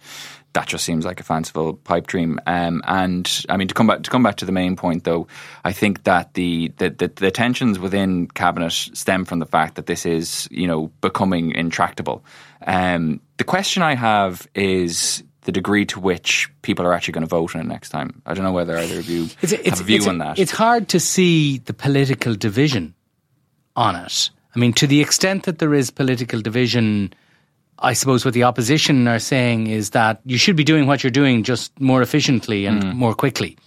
that 0.53 0.67
just 0.67 0.83
seems 0.83 1.05
like 1.05 1.19
a 1.19 1.23
fanciful 1.23 1.73
pipe 1.73 2.07
dream. 2.07 2.39
Um, 2.45 2.81
and 2.85 3.45
I 3.49 3.57
mean, 3.57 3.67
to 3.67 3.73
come 3.73 3.87
back 3.87 4.03
to 4.03 4.09
come 4.09 4.23
back 4.23 4.37
to 4.37 4.45
the 4.45 4.51
main 4.51 4.75
point, 4.75 5.03
though, 5.03 5.27
I 5.63 5.71
think 5.71 6.03
that 6.03 6.33
the, 6.33 6.71
the 6.77 6.89
the, 6.89 7.07
the 7.07 7.31
tensions 7.31 7.79
within 7.79 8.27
cabinet 8.27 8.71
stem 8.71 9.25
from 9.25 9.39
the 9.39 9.45
fact 9.45 9.75
that 9.75 9.85
this 9.85 10.05
is 10.05 10.47
you 10.51 10.67
know 10.67 10.87
becoming 11.01 11.51
intractable. 11.51 12.23
Um, 12.65 13.21
the 13.37 13.43
question 13.43 13.81
I 13.81 13.95
have 13.95 14.47
is 14.53 15.23
the 15.41 15.51
degree 15.51 15.85
to 15.85 15.99
which 15.99 16.49
people 16.61 16.85
are 16.85 16.93
actually 16.93 17.13
going 17.13 17.23
to 17.23 17.29
vote 17.29 17.55
on 17.55 17.61
it 17.61 17.67
next 17.67 17.89
time. 17.89 18.21
I 18.25 18.33
don't 18.33 18.43
know 18.43 18.51
whether 18.51 18.77
either 18.77 18.99
of 18.99 19.09
you 19.09 19.23
it's, 19.41 19.53
it's, 19.53 19.69
have 19.69 19.81
a 19.81 19.83
view 19.83 20.07
on 20.07 20.19
that. 20.19 20.37
It's 20.37 20.51
hard 20.51 20.89
to 20.89 20.99
see 20.99 21.59
the 21.59 21.73
political 21.73 22.35
division 22.35 22.93
on 23.75 23.95
it. 23.95 24.29
I 24.55 24.59
mean, 24.59 24.73
to 24.73 24.87
the 24.87 25.01
extent 25.01 25.43
that 25.43 25.59
there 25.59 25.73
is 25.73 25.89
political 25.89 26.41
division 26.41 27.13
I 27.81 27.93
suppose 27.93 28.23
what 28.23 28.33
the 28.33 28.43
opposition 28.43 29.07
are 29.07 29.19
saying 29.19 29.67
is 29.67 29.91
that 29.91 30.21
you 30.25 30.37
should 30.37 30.55
be 30.55 30.63
doing 30.63 30.87
what 30.87 31.03
you're 31.03 31.11
doing 31.11 31.43
just 31.43 31.77
more 31.79 32.01
efficiently 32.01 32.65
and 32.65 32.83
mm. 32.83 32.93
more 32.93 33.13
quickly. 33.13 33.57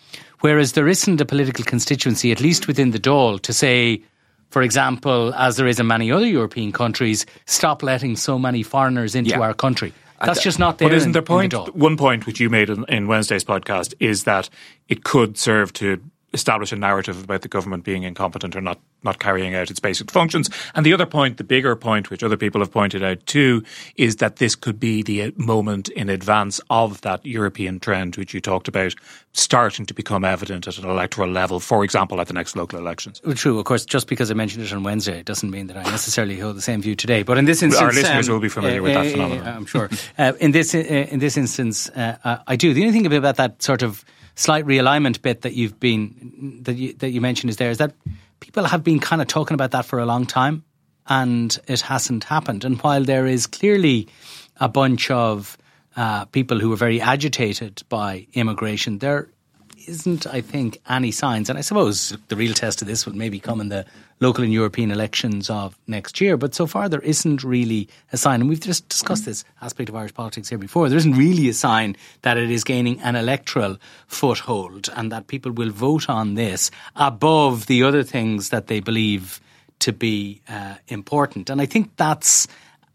Whereas 0.41 0.73
there 0.73 0.89
isn't 0.89 1.21
a 1.21 1.25
political 1.25 1.65
constituency, 1.65 2.31
at 2.31 2.41
least 2.41 2.67
within 2.67 2.91
the 2.91 2.99
Dáil, 2.99 3.41
to 3.41 3.53
say, 3.53 4.03
for 4.51 4.63
example, 4.63 5.35
as 5.35 5.57
there 5.57 5.67
is 5.67 5.81
in 5.81 5.87
many 5.87 6.13
other 6.13 6.27
European 6.27 6.71
countries, 6.71 7.27
stop 7.47 7.83
letting 7.83 8.15
so 8.15 8.39
many 8.39 8.63
foreigners 8.63 9.15
into 9.15 9.31
yeah. 9.31 9.41
our 9.41 9.55
country. 9.55 9.93
That's 10.25 10.43
just 10.43 10.59
not 10.59 10.79
there. 10.79 10.89
But 10.89 10.95
isn't 10.95 11.09
in- 11.09 11.13
there 11.13 11.41
in 11.43 11.49
the 11.49 11.59
point? 11.59 11.75
One 11.75 11.97
point 11.97 12.27
which 12.27 12.41
you 12.41 12.51
made 12.51 12.71
in, 12.71 12.85
in 12.89 13.09
Wednesday's 13.09 13.45
podcast 13.45 13.95
is 14.01 14.25
that 14.25 14.49
it 14.89 15.05
could 15.05 15.37
serve 15.37 15.73
to 15.75 16.01
establish 16.35 16.73
a 16.73 16.77
narrative 16.77 17.23
about 17.23 17.43
the 17.43 17.49
government 17.49 17.85
being 17.85 18.03
incompetent 18.03 18.55
or 18.55 18.61
not 18.61 18.79
not 19.03 19.19
carrying 19.19 19.55
out 19.55 19.71
its 19.71 19.81
basic 19.81 20.11
functions. 20.11 20.49
And 20.75 20.85
the 20.85 20.95
other 20.95 21.07
point, 21.07 21.37
the 21.37 21.45
bigger 21.45 21.77
point, 21.77 22.11
which 22.11 22.23
other 22.23 22.39
people 22.39 22.61
have 22.63 22.73
pointed 22.73 23.03
out 23.03 23.25
too, 23.27 23.63
is 23.97 24.17
that 24.17 24.37
this 24.37 24.57
could 24.57 24.81
be 24.81 25.03
the 25.03 25.33
moment 25.37 25.89
in 25.91 26.09
advance 26.09 26.61
of 26.71 27.03
that 27.03 27.25
European 27.25 27.81
trend 27.81 28.17
which 28.17 28.33
you 28.33 28.41
talked 28.41 28.67
about 28.67 28.95
starting 29.33 29.85
to 29.85 29.95
become 29.95 30.25
evident 30.25 30.67
at 30.67 30.79
an 30.79 30.89
electoral 30.89 31.29
level. 31.29 31.61
For 31.61 31.85
example, 31.85 32.21
at 32.21 32.29
the 32.29 32.33
next 32.33 32.57
local 32.57 32.79
elections. 32.79 33.21
Well, 33.25 33.35
True, 33.35 33.59
of 33.59 33.65
course. 33.65 33.85
Just 33.85 34.07
because 34.09 34.31
I 34.31 34.35
mentioned 34.35 34.65
it 34.65 34.73
on 34.73 34.85
Wednesday, 34.85 35.19
it 35.19 35.27
doesn't 35.27 35.51
mean 35.51 35.67
that 35.67 35.77
I 35.77 35.83
necessarily 35.83 36.39
hold 36.39 36.57
the 36.57 36.63
same 36.63 36.81
view 36.81 36.95
today. 36.95 37.23
But 37.23 37.37
in 37.37 37.45
this 37.45 37.63
instance, 37.63 37.83
Our 37.83 37.93
listeners 37.93 38.31
will 38.31 38.41
be 38.41 38.49
familiar 38.49 38.83
with 38.83 38.95
that 38.95 39.07
uh, 39.07 39.11
phenomenon. 39.11 39.47
I'm 39.47 39.67
sure. 39.67 39.91
uh, 40.19 40.33
in 40.41 40.53
this 40.53 40.75
uh, 40.75 40.79
in 40.79 41.19
this 41.19 41.37
instance, 41.37 41.91
uh, 41.91 42.17
uh, 42.25 42.39
I 42.47 42.57
do. 42.57 42.73
The 42.73 42.81
only 42.83 42.93
thing 42.93 43.07
about 43.07 43.37
that 43.37 43.63
sort 43.63 43.83
of 43.83 44.05
slight 44.35 44.67
realignment 44.67 45.23
bit 45.23 45.43
that 45.43 45.55
you've 45.55 45.79
been 45.79 46.61
that 46.63 46.75
you, 46.75 46.93
that 46.95 47.11
you 47.11 47.21
mentioned 47.21 47.51
is 47.51 47.57
there 47.57 47.71
is 47.71 47.79
that 47.79 47.95
people 48.41 48.65
have 48.65 48.83
been 48.83 49.01
kind 49.01 49.23
of 49.23 49.29
talking 49.29 49.55
about 49.55 49.71
that 49.71 49.85
for 49.85 49.99
a 49.99 50.07
long 50.07 50.27
time, 50.27 50.65
and 51.07 51.59
it 51.67 51.81
hasn't 51.81 52.25
happened. 52.25 52.65
And 52.65 52.81
while 52.81 53.05
there 53.05 53.27
is 53.27 53.47
clearly 53.47 54.09
a 54.61 54.69
bunch 54.69 55.11
of 55.11 55.57
uh, 55.97 56.25
people 56.27 56.59
who 56.59 56.73
are 56.73 56.77
very 56.77 57.01
agitated 57.01 57.83
by 57.89 58.27
immigration, 58.33 58.99
there 58.99 59.29
isn't, 59.87 60.27
I 60.27 60.41
think, 60.41 60.81
any 60.89 61.11
signs. 61.11 61.49
And 61.49 61.59
I 61.59 61.63
suppose 61.63 62.17
the 62.29 62.37
real 62.37 62.55
test 62.55 62.83
of 62.83 62.89
this 62.89 63.07
will 63.07 63.17
maybe 63.17 63.39
come 63.41 63.61
in 63.61 63.69
the 63.69 63.85
local 64.21 64.45
and 64.45 64.53
European 64.53 64.91
elections 64.91 65.51
of 65.51 65.79
next 65.87 66.21
year. 66.21 66.37
But 66.37 66.55
so 66.55 66.67
far, 66.67 66.89
there 66.89 67.01
isn't 67.01 67.43
really 67.43 67.89
a 68.13 68.17
sign. 68.17 68.41
And 68.41 68.49
we've 68.49 68.61
just 68.61 68.89
discussed 68.89 69.25
this 69.25 69.45
aspect 69.61 69.89
of 69.89 69.97
Irish 69.97 70.15
politics 70.15 70.49
here 70.49 70.59
before. 70.59 70.89
There 70.89 70.99
isn't 70.99 71.15
really 71.15 71.49
a 71.49 71.55
sign 71.55 71.97
that 72.23 72.37
it 72.37 72.51
is 72.51 72.65
gaining 72.65 73.01
an 73.01 73.17
electoral 73.17 73.79
foothold 74.07 74.89
and 74.97 75.11
that 75.13 75.27
people 75.27 75.53
will 75.53 75.71
vote 75.71 76.09
on 76.09 76.35
this 76.35 76.71
above 76.97 77.67
the 77.67 77.83
other 77.83 78.03
things 78.03 78.51
that 78.51 78.67
they 78.69 78.81
believe 78.81 79.41
to 79.81 79.93
be 79.93 80.41
uh, 80.49 80.77
important. 80.89 81.51
And 81.51 81.61
I 81.61 81.67
think 81.67 81.97
that's 81.97 82.49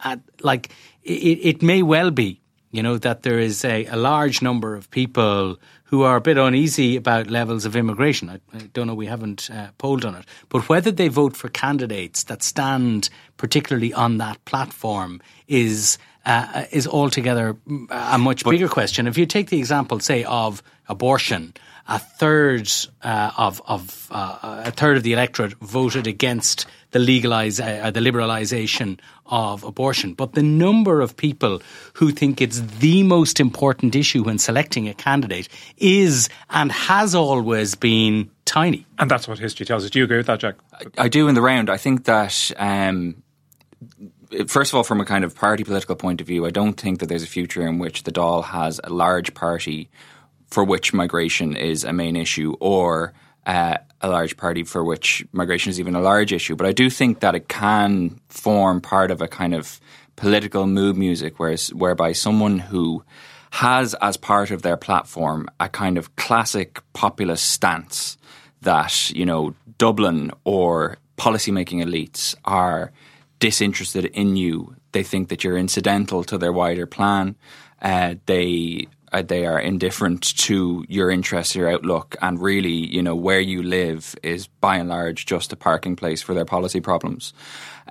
uh, 0.03 0.17
like 0.41 0.69
it, 1.03 1.39
it 1.41 1.61
may 1.61 1.83
well 1.83 2.11
be, 2.11 2.39
you 2.71 2.81
know, 2.83 2.97
that 2.97 3.23
there 3.23 3.39
is 3.39 3.65
a, 3.65 3.85
a 3.85 3.97
large 3.97 4.41
number 4.41 4.75
of 4.75 4.89
people 4.91 5.59
who 5.89 6.03
are 6.03 6.15
a 6.15 6.21
bit 6.21 6.37
uneasy 6.37 6.95
about 6.95 7.31
levels 7.31 7.65
of 7.65 7.75
immigration. 7.75 8.29
I, 8.29 8.39
I 8.53 8.69
don't 8.73 8.85
know, 8.85 8.93
we 8.93 9.07
haven't 9.07 9.49
uh, 9.49 9.69
polled 9.79 10.05
on 10.05 10.15
it. 10.15 10.25
But 10.47 10.69
whether 10.69 10.91
they 10.91 11.07
vote 11.07 11.35
for 11.35 11.49
candidates 11.49 12.23
that 12.25 12.43
stand 12.43 13.09
particularly 13.37 13.91
on 13.93 14.17
that 14.19 14.43
platform 14.45 15.21
is 15.47 15.97
uh, 16.25 16.65
is 16.71 16.85
altogether 16.85 17.57
a 17.89 18.17
much 18.19 18.43
bigger 18.43 18.67
question. 18.67 19.07
If 19.07 19.17
you 19.17 19.25
take 19.25 19.49
the 19.49 19.57
example, 19.57 19.99
say, 19.99 20.23
of 20.25 20.61
abortion, 20.87 21.53
a 21.89 21.99
third 21.99 22.71
uh, 23.01 23.31
of 23.37 23.61
of 23.67 24.07
uh, 24.11 24.61
a 24.65 24.71
third 24.71 24.95
of 24.95 25.03
the 25.03 25.13
electorate 25.13 25.53
voted 25.59 26.05
against 26.07 26.67
the 26.91 26.99
legalize 26.99 27.59
uh, 27.59 27.91
the 27.91 27.99
liberalisation 27.99 28.99
of 29.25 29.63
abortion, 29.63 30.13
but 30.13 30.33
the 30.33 30.43
number 30.43 31.01
of 31.01 31.17
people 31.17 31.61
who 31.93 32.11
think 32.11 32.41
it's 32.41 32.61
the 32.79 33.03
most 33.03 33.39
important 33.39 33.95
issue 33.95 34.23
when 34.23 34.37
selecting 34.37 34.87
a 34.87 34.93
candidate 34.93 35.49
is 35.77 36.29
and 36.49 36.71
has 36.71 37.13
always 37.13 37.75
been 37.75 38.29
tiny. 38.45 38.85
And 38.97 39.09
that's 39.09 39.27
what 39.27 39.39
history 39.39 39.65
tells 39.65 39.83
us. 39.83 39.89
Do 39.89 39.99
you 39.99 40.05
agree 40.05 40.17
with 40.17 40.27
that, 40.27 40.39
Jack? 40.39 40.55
I 40.97 41.09
do 41.09 41.27
in 41.27 41.35
the 41.35 41.41
round. 41.41 41.69
I 41.69 41.77
think 41.77 42.05
that, 42.05 42.51
um, 42.57 43.21
first 44.47 44.71
of 44.71 44.77
all, 44.77 44.83
from 44.83 44.99
a 45.01 45.05
kind 45.05 45.23
of 45.23 45.35
party 45.35 45.63
political 45.63 45.95
point 45.95 46.21
of 46.21 46.27
view, 46.27 46.45
I 46.45 46.49
don't 46.49 46.79
think 46.79 46.99
that 46.99 47.07
there's 47.07 47.23
a 47.23 47.27
future 47.27 47.67
in 47.67 47.77
which 47.77 48.03
the 48.03 48.11
Dáil 48.11 48.45
has 48.45 48.81
a 48.83 48.89
large 48.89 49.33
party 49.35 49.89
for 50.49 50.63
which 50.63 50.93
migration 50.93 51.55
is 51.55 51.83
a 51.83 51.93
main 51.93 52.15
issue 52.15 52.55
or 52.59 53.13
uh, 53.45 53.77
a 54.01 54.09
large 54.09 54.37
party 54.37 54.63
for 54.63 54.83
which 54.83 55.25
migration 55.31 55.69
is 55.69 55.79
even 55.79 55.95
a 55.95 56.01
large 56.01 56.31
issue. 56.33 56.55
But 56.55 56.67
I 56.67 56.71
do 56.71 56.89
think 56.89 57.19
that 57.19 57.35
it 57.35 57.47
can 57.47 58.19
form 58.29 58.81
part 58.81 59.11
of 59.11 59.21
a 59.21 59.27
kind 59.27 59.53
of 59.53 59.79
political 60.15 60.67
mood 60.67 60.97
music 60.97 61.39
whereas, 61.39 61.73
whereby 61.73 62.13
someone 62.13 62.59
who 62.59 63.03
has 63.51 63.95
as 63.95 64.17
part 64.17 64.51
of 64.51 64.61
their 64.61 64.77
platform 64.77 65.47
a 65.59 65.69
kind 65.69 65.97
of 65.97 66.15
classic 66.15 66.81
populist 66.93 67.49
stance 67.49 68.17
that, 68.61 69.09
you 69.11 69.25
know, 69.25 69.55
Dublin 69.77 70.31
or 70.43 70.97
policymaking 71.17 71.83
elites 71.83 72.35
are 72.45 72.91
disinterested 73.39 74.05
in 74.05 74.35
you. 74.35 74.75
They 74.91 75.03
think 75.03 75.29
that 75.29 75.43
you're 75.43 75.57
incidental 75.57 76.23
to 76.25 76.37
their 76.37 76.51
wider 76.51 76.85
plan. 76.85 77.35
Uh, 77.81 78.15
they 78.25 78.87
uh, 79.11 79.21
they 79.21 79.45
are 79.45 79.59
indifferent 79.59 80.37
to 80.37 80.85
your 80.87 81.09
interests, 81.11 81.55
your 81.55 81.69
outlook, 81.69 82.15
and 82.21 82.41
really, 82.41 82.69
you 82.69 83.01
know, 83.01 83.15
where 83.15 83.39
you 83.39 83.63
live 83.63 84.15
is 84.23 84.47
by 84.47 84.77
and 84.77 84.89
large 84.89 85.25
just 85.25 85.53
a 85.53 85.55
parking 85.55 85.95
place 85.95 86.21
for 86.21 86.33
their 86.33 86.45
policy 86.45 86.81
problems. 86.81 87.33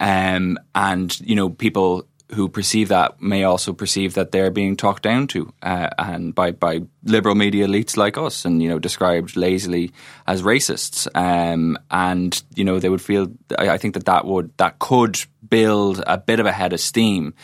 Um, 0.00 0.58
and 0.74 1.18
you 1.20 1.34
know, 1.34 1.50
people 1.50 2.06
who 2.32 2.48
perceive 2.48 2.88
that 2.88 3.20
may 3.22 3.44
also 3.44 3.72
perceive 3.72 4.14
that 4.14 4.32
they're 4.32 4.50
being 4.50 4.76
talked 4.76 5.02
down 5.02 5.26
to, 5.28 5.52
uh, 5.62 5.88
and 5.98 6.34
by 6.34 6.52
by 6.52 6.82
liberal 7.04 7.34
media 7.34 7.66
elites 7.66 7.96
like 7.96 8.18
us, 8.18 8.44
and 8.44 8.62
you 8.62 8.68
know, 8.68 8.78
described 8.78 9.36
lazily 9.36 9.92
as 10.26 10.42
racists. 10.42 11.08
Um, 11.14 11.78
and 11.90 12.42
you 12.54 12.64
know, 12.64 12.78
they 12.78 12.88
would 12.88 13.02
feel. 13.02 13.32
I, 13.58 13.70
I 13.70 13.78
think 13.78 13.94
that 13.94 14.06
that 14.06 14.24
would 14.26 14.50
that 14.58 14.78
could 14.78 15.18
build 15.48 16.02
a 16.06 16.18
bit 16.18 16.40
of 16.40 16.46
a 16.46 16.52
head 16.52 16.72
of 16.72 16.80
steam. 16.80 17.34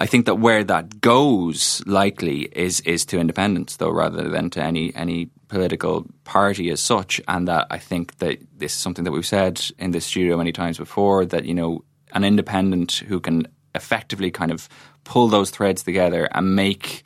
I 0.00 0.06
think 0.06 0.26
that 0.26 0.36
where 0.36 0.62
that 0.62 1.00
goes 1.00 1.82
likely 1.84 2.42
is 2.52 2.80
is 2.80 3.04
to 3.06 3.18
independents, 3.18 3.76
though, 3.76 3.90
rather 3.90 4.28
than 4.28 4.48
to 4.50 4.62
any 4.62 4.94
any 4.94 5.30
political 5.48 6.06
party 6.24 6.70
as 6.70 6.80
such. 6.80 7.20
And 7.26 7.48
that 7.48 7.66
I 7.70 7.78
think 7.78 8.18
that 8.18 8.38
this 8.56 8.72
is 8.72 8.78
something 8.78 9.04
that 9.04 9.12
we've 9.12 9.26
said 9.26 9.60
in 9.78 9.90
this 9.90 10.06
studio 10.06 10.36
many 10.36 10.52
times 10.52 10.78
before. 10.78 11.26
That 11.26 11.44
you 11.44 11.54
know, 11.54 11.84
an 12.12 12.22
independent 12.22 12.92
who 13.08 13.18
can 13.18 13.48
effectively 13.74 14.30
kind 14.30 14.52
of 14.52 14.68
pull 15.02 15.28
those 15.28 15.50
threads 15.50 15.82
together 15.82 16.28
and 16.32 16.54
make 16.54 17.02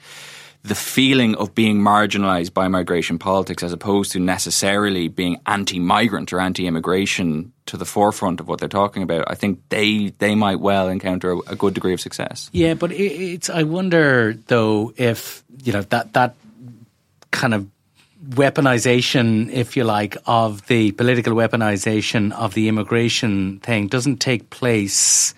the 0.64 0.74
feeling 0.76 1.34
of 1.36 1.54
being 1.54 1.80
marginalized 1.80 2.54
by 2.54 2.68
migration 2.68 3.18
politics 3.18 3.64
as 3.64 3.72
opposed 3.72 4.12
to 4.12 4.20
necessarily 4.20 5.08
being 5.08 5.40
anti-migrant 5.46 6.32
or 6.32 6.38
anti-immigration 6.38 7.52
to 7.66 7.76
the 7.76 7.84
forefront 7.84 8.38
of 8.38 8.46
what 8.46 8.60
they're 8.60 8.68
talking 8.68 9.02
about 9.02 9.24
i 9.28 9.34
think 9.34 9.60
they 9.70 10.10
they 10.18 10.34
might 10.34 10.60
well 10.60 10.88
encounter 10.88 11.32
a, 11.48 11.56
good 11.56 11.74
degree 11.74 11.92
of 11.92 12.00
success 12.00 12.48
Yeah, 12.52 12.74
but 12.74 12.92
it, 12.92 13.12
it's. 13.34 13.50
I 13.50 13.62
wonder 13.62 14.34
though 14.46 14.92
if 14.96 15.42
you 15.62 15.72
know 15.72 15.82
that 15.82 16.12
that 16.12 16.34
kind 17.30 17.54
of 17.54 17.66
weaponization, 18.28 19.50
if 19.50 19.76
you 19.76 19.84
like, 19.84 20.16
of 20.26 20.66
the 20.66 20.92
political 20.92 21.34
weaponization 21.34 22.32
of 22.32 22.54
the 22.54 22.68
immigration 22.68 23.58
thing 23.60 23.88
doesn't 23.88 24.18
take 24.18 24.50
place 24.50 25.34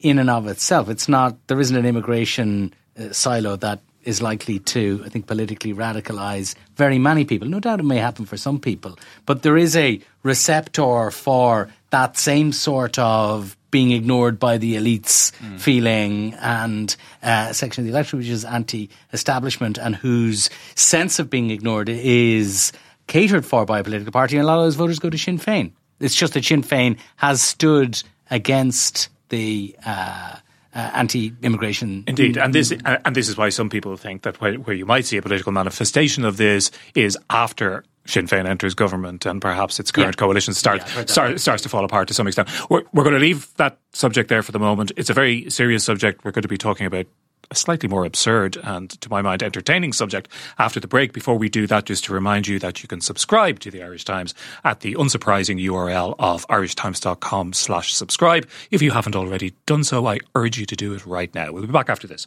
in 0.00 0.18
and 0.18 0.30
of 0.30 0.46
itself. 0.46 0.88
It's 0.88 1.08
not. 1.08 1.36
There 1.46 1.60
isn't 1.60 1.76
an 1.76 1.86
immigration 1.86 2.74
uh, 2.98 3.12
silo 3.12 3.56
that 3.56 3.80
is 4.04 4.20
likely 4.20 4.58
to, 4.58 5.02
I 5.04 5.08
think, 5.08 5.26
politically 5.26 5.72
radicalize 5.72 6.54
very 6.76 6.98
many 6.98 7.24
people. 7.24 7.48
No 7.48 7.60
doubt 7.60 7.80
it 7.80 7.84
may 7.84 7.98
happen 7.98 8.26
for 8.26 8.36
some 8.36 8.58
people, 8.58 8.98
but 9.26 9.42
there 9.42 9.56
is 9.56 9.76
a 9.76 10.00
receptor 10.22 11.10
for 11.10 11.68
that 11.90 12.16
same 12.16 12.52
sort 12.52 12.98
of 12.98 13.56
being 13.70 13.90
ignored 13.90 14.38
by 14.38 14.58
the 14.58 14.74
elites 14.76 15.32
feeling 15.58 16.34
and 16.34 16.94
uh, 17.22 17.52
section 17.52 17.82
of 17.82 17.86
the 17.86 17.92
electorate 17.92 18.20
which 18.20 18.28
is 18.28 18.44
anti-establishment 18.44 19.78
and 19.78 19.96
whose 19.96 20.50
sense 20.74 21.18
of 21.18 21.30
being 21.30 21.50
ignored 21.50 21.88
is 21.88 22.70
catered 23.06 23.46
for 23.46 23.64
by 23.64 23.78
a 23.78 23.84
political 23.84 24.12
party 24.12 24.36
and 24.36 24.44
a 24.44 24.46
lot 24.46 24.58
of 24.58 24.64
those 24.64 24.74
voters 24.76 24.98
go 24.98 25.08
to 25.08 25.16
Sinn 25.16 25.38
Féin. 25.38 25.72
It's 26.00 26.14
just 26.14 26.34
that 26.34 26.44
Sinn 26.44 26.62
Féin 26.62 26.98
has 27.16 27.42
stood 27.42 28.02
against 28.30 29.08
the 29.30 29.74
uh, 29.86 30.36
uh, 30.74 30.90
anti-immigration 30.94 32.04
Indeed, 32.06 32.36
and 32.36 32.54
this 32.54 32.72
and 32.84 33.14
this 33.16 33.28
is 33.28 33.36
why 33.36 33.48
some 33.50 33.68
people 33.70 33.96
think 33.96 34.22
that 34.22 34.40
where, 34.40 34.54
where 34.54 34.76
you 34.76 34.86
might 34.86 35.04
see 35.04 35.16
a 35.16 35.22
political 35.22 35.52
manifestation 35.52 36.24
of 36.24 36.36
this 36.36 36.70
is 36.94 37.16
after 37.30 37.84
Sinn 38.06 38.26
Féin 38.26 38.46
enters 38.46 38.74
government 38.74 39.26
and 39.26 39.40
perhaps 39.40 39.78
its 39.78 39.92
current 39.92 40.16
Yeah. 40.16 40.18
coalition 40.24 40.54
start, 40.54 40.78
Yeah, 40.78 40.84
I've 40.84 40.90
heard 40.92 41.06
that. 41.08 41.12
start, 41.12 41.40
starts 41.40 41.62
to 41.62 41.68
fall 41.68 41.84
apart 41.84 42.08
to 42.08 42.14
some 42.14 42.26
extent. 42.26 42.48
We're, 42.68 42.82
we're 42.92 43.04
going 43.04 43.14
to 43.14 43.20
leave 43.20 43.46
that 43.58 43.78
subject 43.92 44.28
there 44.28 44.42
for 44.42 44.50
the 44.52 44.58
moment. 44.58 44.90
It's 44.96 45.10
a 45.10 45.14
very 45.14 45.48
serious 45.50 45.84
subject. 45.84 46.24
We're 46.24 46.32
going 46.32 46.42
to 46.42 46.48
be 46.48 46.58
talking 46.58 46.86
about 46.86 47.06
a 47.52 47.54
slightly 47.54 47.88
more 47.88 48.04
absurd 48.04 48.56
and, 48.62 48.90
to 49.00 49.10
my 49.10 49.22
mind, 49.22 49.42
entertaining 49.42 49.92
subject 49.92 50.28
after 50.58 50.80
the 50.80 50.88
break. 50.88 51.12
Before 51.12 51.36
we 51.36 51.48
do 51.48 51.66
that, 51.66 51.84
just 51.84 52.04
to 52.04 52.12
remind 52.12 52.48
you 52.48 52.58
that 52.58 52.82
you 52.82 52.88
can 52.88 53.00
subscribe 53.00 53.60
to 53.60 53.70
the 53.70 53.82
Irish 53.82 54.04
Times 54.04 54.34
at 54.64 54.80
the 54.80 54.94
unsurprising 54.94 55.62
URL 55.62 56.14
of 56.18 56.46
irishtimes.com 56.48 57.52
slash 57.52 57.92
subscribe. 57.92 58.48
If 58.70 58.82
you 58.82 58.90
haven't 58.90 59.16
already 59.16 59.54
done 59.66 59.84
so, 59.84 60.06
I 60.06 60.18
urge 60.34 60.58
you 60.58 60.66
to 60.66 60.76
do 60.76 60.94
it 60.94 61.06
right 61.06 61.32
now. 61.34 61.52
We'll 61.52 61.66
be 61.66 61.72
back 61.72 61.90
after 61.90 62.06
this. 62.06 62.26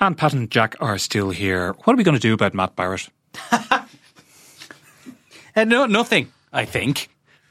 And 0.00 0.16
Pat 0.16 0.34
and 0.34 0.50
Jack 0.50 0.74
are 0.80 0.98
still 0.98 1.30
here. 1.30 1.72
What 1.84 1.94
are 1.94 1.96
we 1.96 2.04
going 2.04 2.16
to 2.16 2.20
do 2.20 2.34
about 2.34 2.54
Matt 2.54 2.76
Barrett? 2.76 3.08
Uh, 5.56 5.64
no, 5.64 5.86
nothing. 5.86 6.30
I 6.52 6.66
think. 6.66 7.08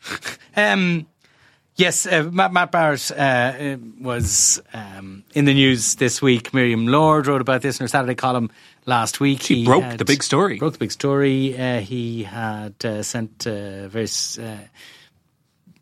um, 0.55 1.07
Yes, 1.77 2.05
uh, 2.05 2.29
Matt, 2.31 2.53
Matt 2.53 2.71
Barrett 2.71 3.11
uh, 3.11 3.75
was 3.99 4.61
um, 4.73 5.25
in 5.33 5.43
the 5.43 5.53
news 5.53 5.95
this 5.95 6.21
week. 6.21 6.53
Miriam 6.53 6.87
Lord 6.87 7.27
wrote 7.27 7.41
about 7.41 7.61
this 7.61 7.79
in 7.79 7.83
her 7.83 7.87
Saturday 7.89 8.15
column 8.15 8.49
last 8.85 9.19
week. 9.19 9.41
She 9.41 9.55
He 9.55 9.65
broke 9.65 9.83
had- 9.83 9.97
the 9.97 10.05
big 10.05 10.23
story. 10.23 10.57
Broke 10.57 10.71
the 10.73 10.79
big 10.79 10.93
story. 10.93 11.57
Uh, 11.57 11.81
he 11.81 12.23
had 12.23 12.75
uh, 12.85 13.03
sent 13.03 13.45
uh, 13.45 13.89
various 13.89 14.39
uh, 14.39 14.57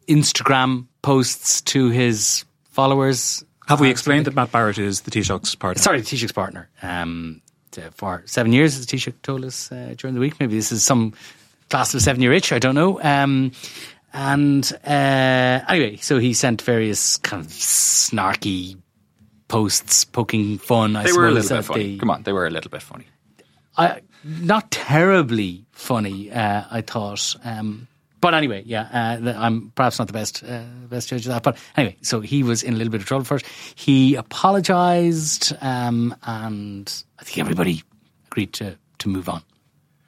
Instagram 0.07 0.88
posts 1.03 1.62
to 1.62 1.89
his 1.89 2.43
followers. 2.71 3.43
Have 3.67 3.79
we 3.79 3.88
Uh, 3.89 3.91
explained 3.91 4.25
that 4.25 4.33
Matt 4.33 4.51
Barrett 4.51 4.79
is 4.79 5.01
the 5.01 5.12
Taoiseach's 5.12 5.53
partner? 5.55 5.81
Sorry, 5.81 6.00
the 6.01 6.05
Taoiseach's 6.07 6.31
partner. 6.31 6.69
Um, 6.81 7.41
for 7.95 8.21
seven 8.25 8.51
years, 8.51 8.77
as 8.77 8.85
the 8.85 8.97
Taoiseach 8.97 9.21
told 9.21 9.45
us 9.45 9.71
uh, 9.71 9.93
during 9.97 10.13
the 10.15 10.19
week. 10.19 10.39
Maybe 10.39 10.55
this 10.55 10.71
is 10.71 10.83
some 10.83 11.13
class 11.69 11.93
of 11.95 12.01
seven 12.01 12.21
year 12.21 12.33
itch. 12.33 12.51
I 12.51 12.59
don't 12.59 12.75
know. 12.75 13.01
Um, 13.01 13.51
and 14.13 14.72
uh, 14.86 14.89
anyway, 15.67 15.98
so 15.98 16.20
he 16.20 16.34
sent 16.34 16.62
various 16.62 17.17
kind 17.17 17.43
of 17.43 17.51
snarky 17.51 18.77
posts 19.48 20.05
poking 20.05 20.58
fun. 20.58 20.96
I 20.96 21.03
They 21.03 21.12
were 21.13 21.27
a 21.27 21.32
little 21.32 21.58
bit 21.58 21.65
funny. 21.65 21.84
the- 21.93 21.98
Come 22.00 22.10
on, 22.12 22.24
they 22.24 22.32
were 22.34 22.46
a 22.48 22.50
little 22.50 22.72
bit 22.72 22.82
funny. 22.82 23.05
I, 23.77 24.01
not 24.24 24.70
terribly 24.72 25.65
funny, 25.72 26.32
uh, 26.32 26.63
I 26.70 26.82
thought. 26.82 27.36
Um, 27.43 27.88
but 28.22 28.34
anyway, 28.34 28.63
yeah, 28.65 29.17
uh, 29.24 29.34
I'm 29.38 29.72
perhaps 29.75 29.98
not 30.00 30.08
the 30.08 30.13
best 30.13 30.43
uh, 30.43 30.62
best 30.89 31.10
judge 31.10 31.25
of 31.25 31.34
that. 31.34 31.43
But 31.43 31.58
anyway, 31.75 31.98
so 32.01 32.22
he 32.22 32.41
was 32.43 32.63
in 32.63 32.74
a 32.74 32.77
little 32.77 32.91
bit 32.91 33.01
of 33.01 33.08
trouble 33.08 33.25
first. 33.25 33.46
He 33.75 34.15
apologised, 34.15 35.53
um, 35.62 36.15
and 36.24 37.03
I 37.20 37.24
think 37.24 37.39
everybody 37.39 37.84
agreed 38.27 38.53
to 38.53 38.77
to 39.00 39.10
move 39.10 39.27
on. 39.27 39.39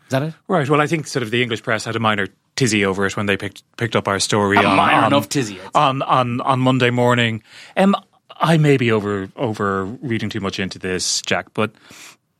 Is 0.06 0.10
that 0.12 0.22
it? 0.24 0.34
Right. 0.48 0.70
Well, 0.70 0.80
I 0.80 0.88
think 0.88 1.08
sort 1.08 1.24
of 1.24 1.32
the 1.32 1.42
English 1.42 1.64
press 1.64 1.84
had 1.86 1.96
a 1.96 2.00
minor 2.00 2.28
tizzy 2.56 2.86
over 2.86 3.06
it 3.06 3.18
when 3.18 3.26
they 3.26 3.38
picked 3.38 3.64
picked 3.78 3.96
up 3.96 4.08
our 4.08 4.20
story 4.20 4.58
A 4.58 4.64
on, 4.64 4.78
minor 4.78 4.98
on, 4.98 5.06
enough 5.08 5.30
tizzy, 5.30 5.60
on 5.74 6.02
on 6.02 6.42
on 6.42 6.60
Monday 6.60 6.90
morning. 6.90 7.44
Um, 7.76 7.96
I 8.38 8.58
may 8.58 8.78
be 8.78 8.92
over 8.92 9.30
over 9.36 9.86
reading 9.86 10.30
too 10.30 10.40
much 10.40 10.60
into 10.60 10.80
this, 10.80 11.22
Jack, 11.22 11.54
but 11.54 11.72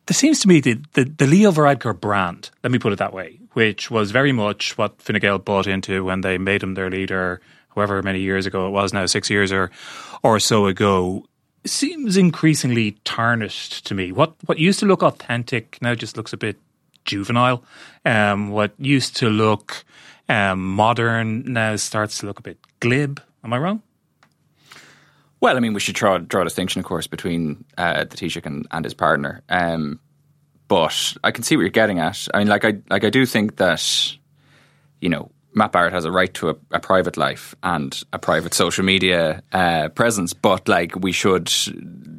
there 0.08 0.14
seems 0.14 0.40
to 0.42 0.48
me 0.48 0.60
the, 0.60 0.80
the, 0.94 1.06
the 1.06 1.26
Leo 1.26 1.52
Varadkar 1.52 2.00
brand, 2.00 2.52
let 2.64 2.72
me 2.72 2.78
put 2.78 2.94
it 2.94 3.00
that 3.00 3.14
way, 3.14 3.40
which 3.54 3.90
was 3.90 4.12
very 4.12 4.32
much 4.32 4.78
what 4.78 5.02
Fine 5.02 5.20
Gael 5.20 5.40
bought 5.40 5.68
into 5.68 6.04
when 6.04 6.22
they 6.22 6.38
made 6.38 6.62
him 6.62 6.76
their 6.76 6.92
leader, 6.92 7.42
however 7.74 8.04
many 8.04 8.20
years 8.20 8.46
ago 8.46 8.68
it 8.68 8.72
was 8.72 8.94
now, 8.94 9.06
six 9.06 9.30
years 9.30 9.52
or 9.52 9.72
or 10.22 10.40
so 10.40 10.68
ago, 10.68 11.26
seems 11.66 12.18
increasingly 12.18 12.92
tarnished 13.04 13.86
to 13.88 13.96
me. 13.96 14.12
What 14.12 14.36
what 14.46 14.60
used 14.60 14.80
to 14.80 14.86
look 14.86 15.02
authentic 15.02 15.82
now 15.82 15.96
just 15.96 16.18
looks 16.18 16.34
a 16.34 16.38
bit 16.38 16.58
juvenile. 17.06 17.64
Um, 18.04 18.50
what 18.50 18.74
used 18.78 19.16
to 19.18 19.30
look 19.30 19.86
um, 20.28 20.76
modern 20.76 21.52
now 21.52 21.76
starts 21.76 22.20
to 22.20 22.26
look 22.26 22.40
a 22.40 22.44
bit 22.44 22.60
glib. 22.80 23.22
Am 23.44 23.54
I 23.54 23.58
wrong? 23.58 23.82
Well, 25.40 25.58
I 25.58 25.60
mean, 25.60 25.74
we 25.74 25.80
should 25.80 25.96
draw, 25.96 26.18
draw 26.18 26.42
a 26.42 26.46
distinction, 26.46 26.80
of 26.80 26.86
course, 26.86 27.08
between 27.08 27.66
uh, 27.78 28.06
the 28.06 28.18
Taoiseach 28.18 28.46
and, 28.46 28.66
and 28.72 28.84
his 28.84 28.94
partner. 28.94 29.44
Um, 29.50 30.00
but 30.68 31.16
I 31.24 31.32
can 31.32 31.44
see 31.44 31.56
what 31.56 31.62
you're 31.62 31.70
getting 31.70 32.00
at. 32.00 32.28
I 32.34 32.40
mean, 32.40 32.48
like 32.48 32.66
I 32.66 32.78
like 32.90 33.04
I 33.04 33.10
do 33.10 33.26
think 33.26 33.58
that 33.58 34.18
you 35.00 35.10
know 35.10 35.30
Matt 35.54 35.72
Barrett 35.72 35.94
has 35.94 36.06
a 36.06 36.12
right 36.12 36.34
to 36.36 36.50
a, 36.50 36.56
a 36.72 36.80
private 36.80 37.18
life 37.18 37.56
and 37.64 38.02
a 38.12 38.20
private 38.20 38.54
social 38.54 38.84
media 38.84 39.42
uh, 39.54 39.90
presence, 39.90 40.34
but 40.34 40.68
like 40.68 40.96
we 40.96 41.12
should, 41.12 41.50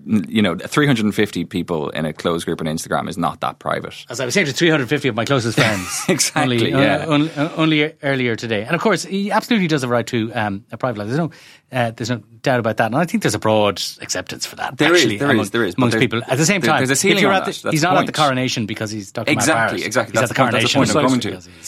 you 0.06 0.40
know, 0.40 0.54
350 0.56 1.44
people 1.46 1.90
in 1.90 2.04
a 2.06 2.12
closed 2.12 2.46
group 2.46 2.60
on 2.60 2.66
Instagram 2.68 3.08
is 3.08 3.18
not 3.18 3.40
that 3.40 3.58
private. 3.58 4.04
As 4.08 4.20
I 4.20 4.24
was 4.24 4.34
saying 4.34 4.46
to 4.46 4.52
350 4.52 5.08
of 5.08 5.14
my 5.16 5.24
closest 5.24 5.58
friends. 5.58 6.04
Exactly, 6.08 6.72
Only, 6.72 6.84
yeah. 6.84 7.04
only, 7.06 7.30
only 7.56 7.94
earlier 8.02 8.36
today. 8.36 8.62
And 8.64 8.74
of 8.74 8.80
course, 8.80 9.02
he 9.04 9.30
absolutely 9.32 9.66
does 9.68 9.82
have 9.82 9.90
a 9.90 9.92
right 9.92 10.06
to 10.06 10.32
um, 10.34 10.64
a 10.70 10.76
private 10.76 10.98
life. 10.98 11.08
There's 11.08 11.18
no, 11.18 11.30
uh, 11.72 11.90
there's 11.90 12.08
no 12.10 12.18
doubt 12.42 12.60
about 12.60 12.76
that. 12.76 12.86
And 12.86 12.94
I 12.94 13.04
think 13.04 13.22
there's 13.24 13.34
a 13.34 13.38
broad 13.40 13.82
acceptance 14.00 14.46
for 14.46 14.54
that. 14.56 14.78
There 14.78 14.94
is, 14.94 15.02
actually, 15.02 15.16
there 15.18 15.28
is, 15.30 15.34
among- 15.34 15.46
there 15.48 15.64
is, 15.64 15.74
Amongst 15.76 15.98
people. 15.98 16.22
At 16.28 16.38
the 16.38 16.46
same 16.46 16.60
there- 16.60 16.70
time, 16.70 16.78
there's 16.80 16.90
a 16.90 16.92
if 16.92 16.98
ceiling 16.98 17.22
you're 17.22 17.32
on 17.32 17.42
at 17.42 17.46
the, 17.46 17.62
that. 17.62 17.72
He's 17.72 17.82
not 17.82 17.96
at 17.96 18.06
the 18.06 18.12
coronation 18.12 18.66
because 18.66 18.90
he's 18.92 19.10
Dr. 19.12 19.32
Exactly, 19.32 19.82
exactly. 19.84 20.12
He's 20.12 20.20
That's 20.20 20.30
at 20.30 20.34
the 20.36 20.42
point- 20.42 20.52
that's 20.52 20.72
the 20.72 20.78
point 20.78 20.96
I'm 20.96 21.20
coming 21.20 21.20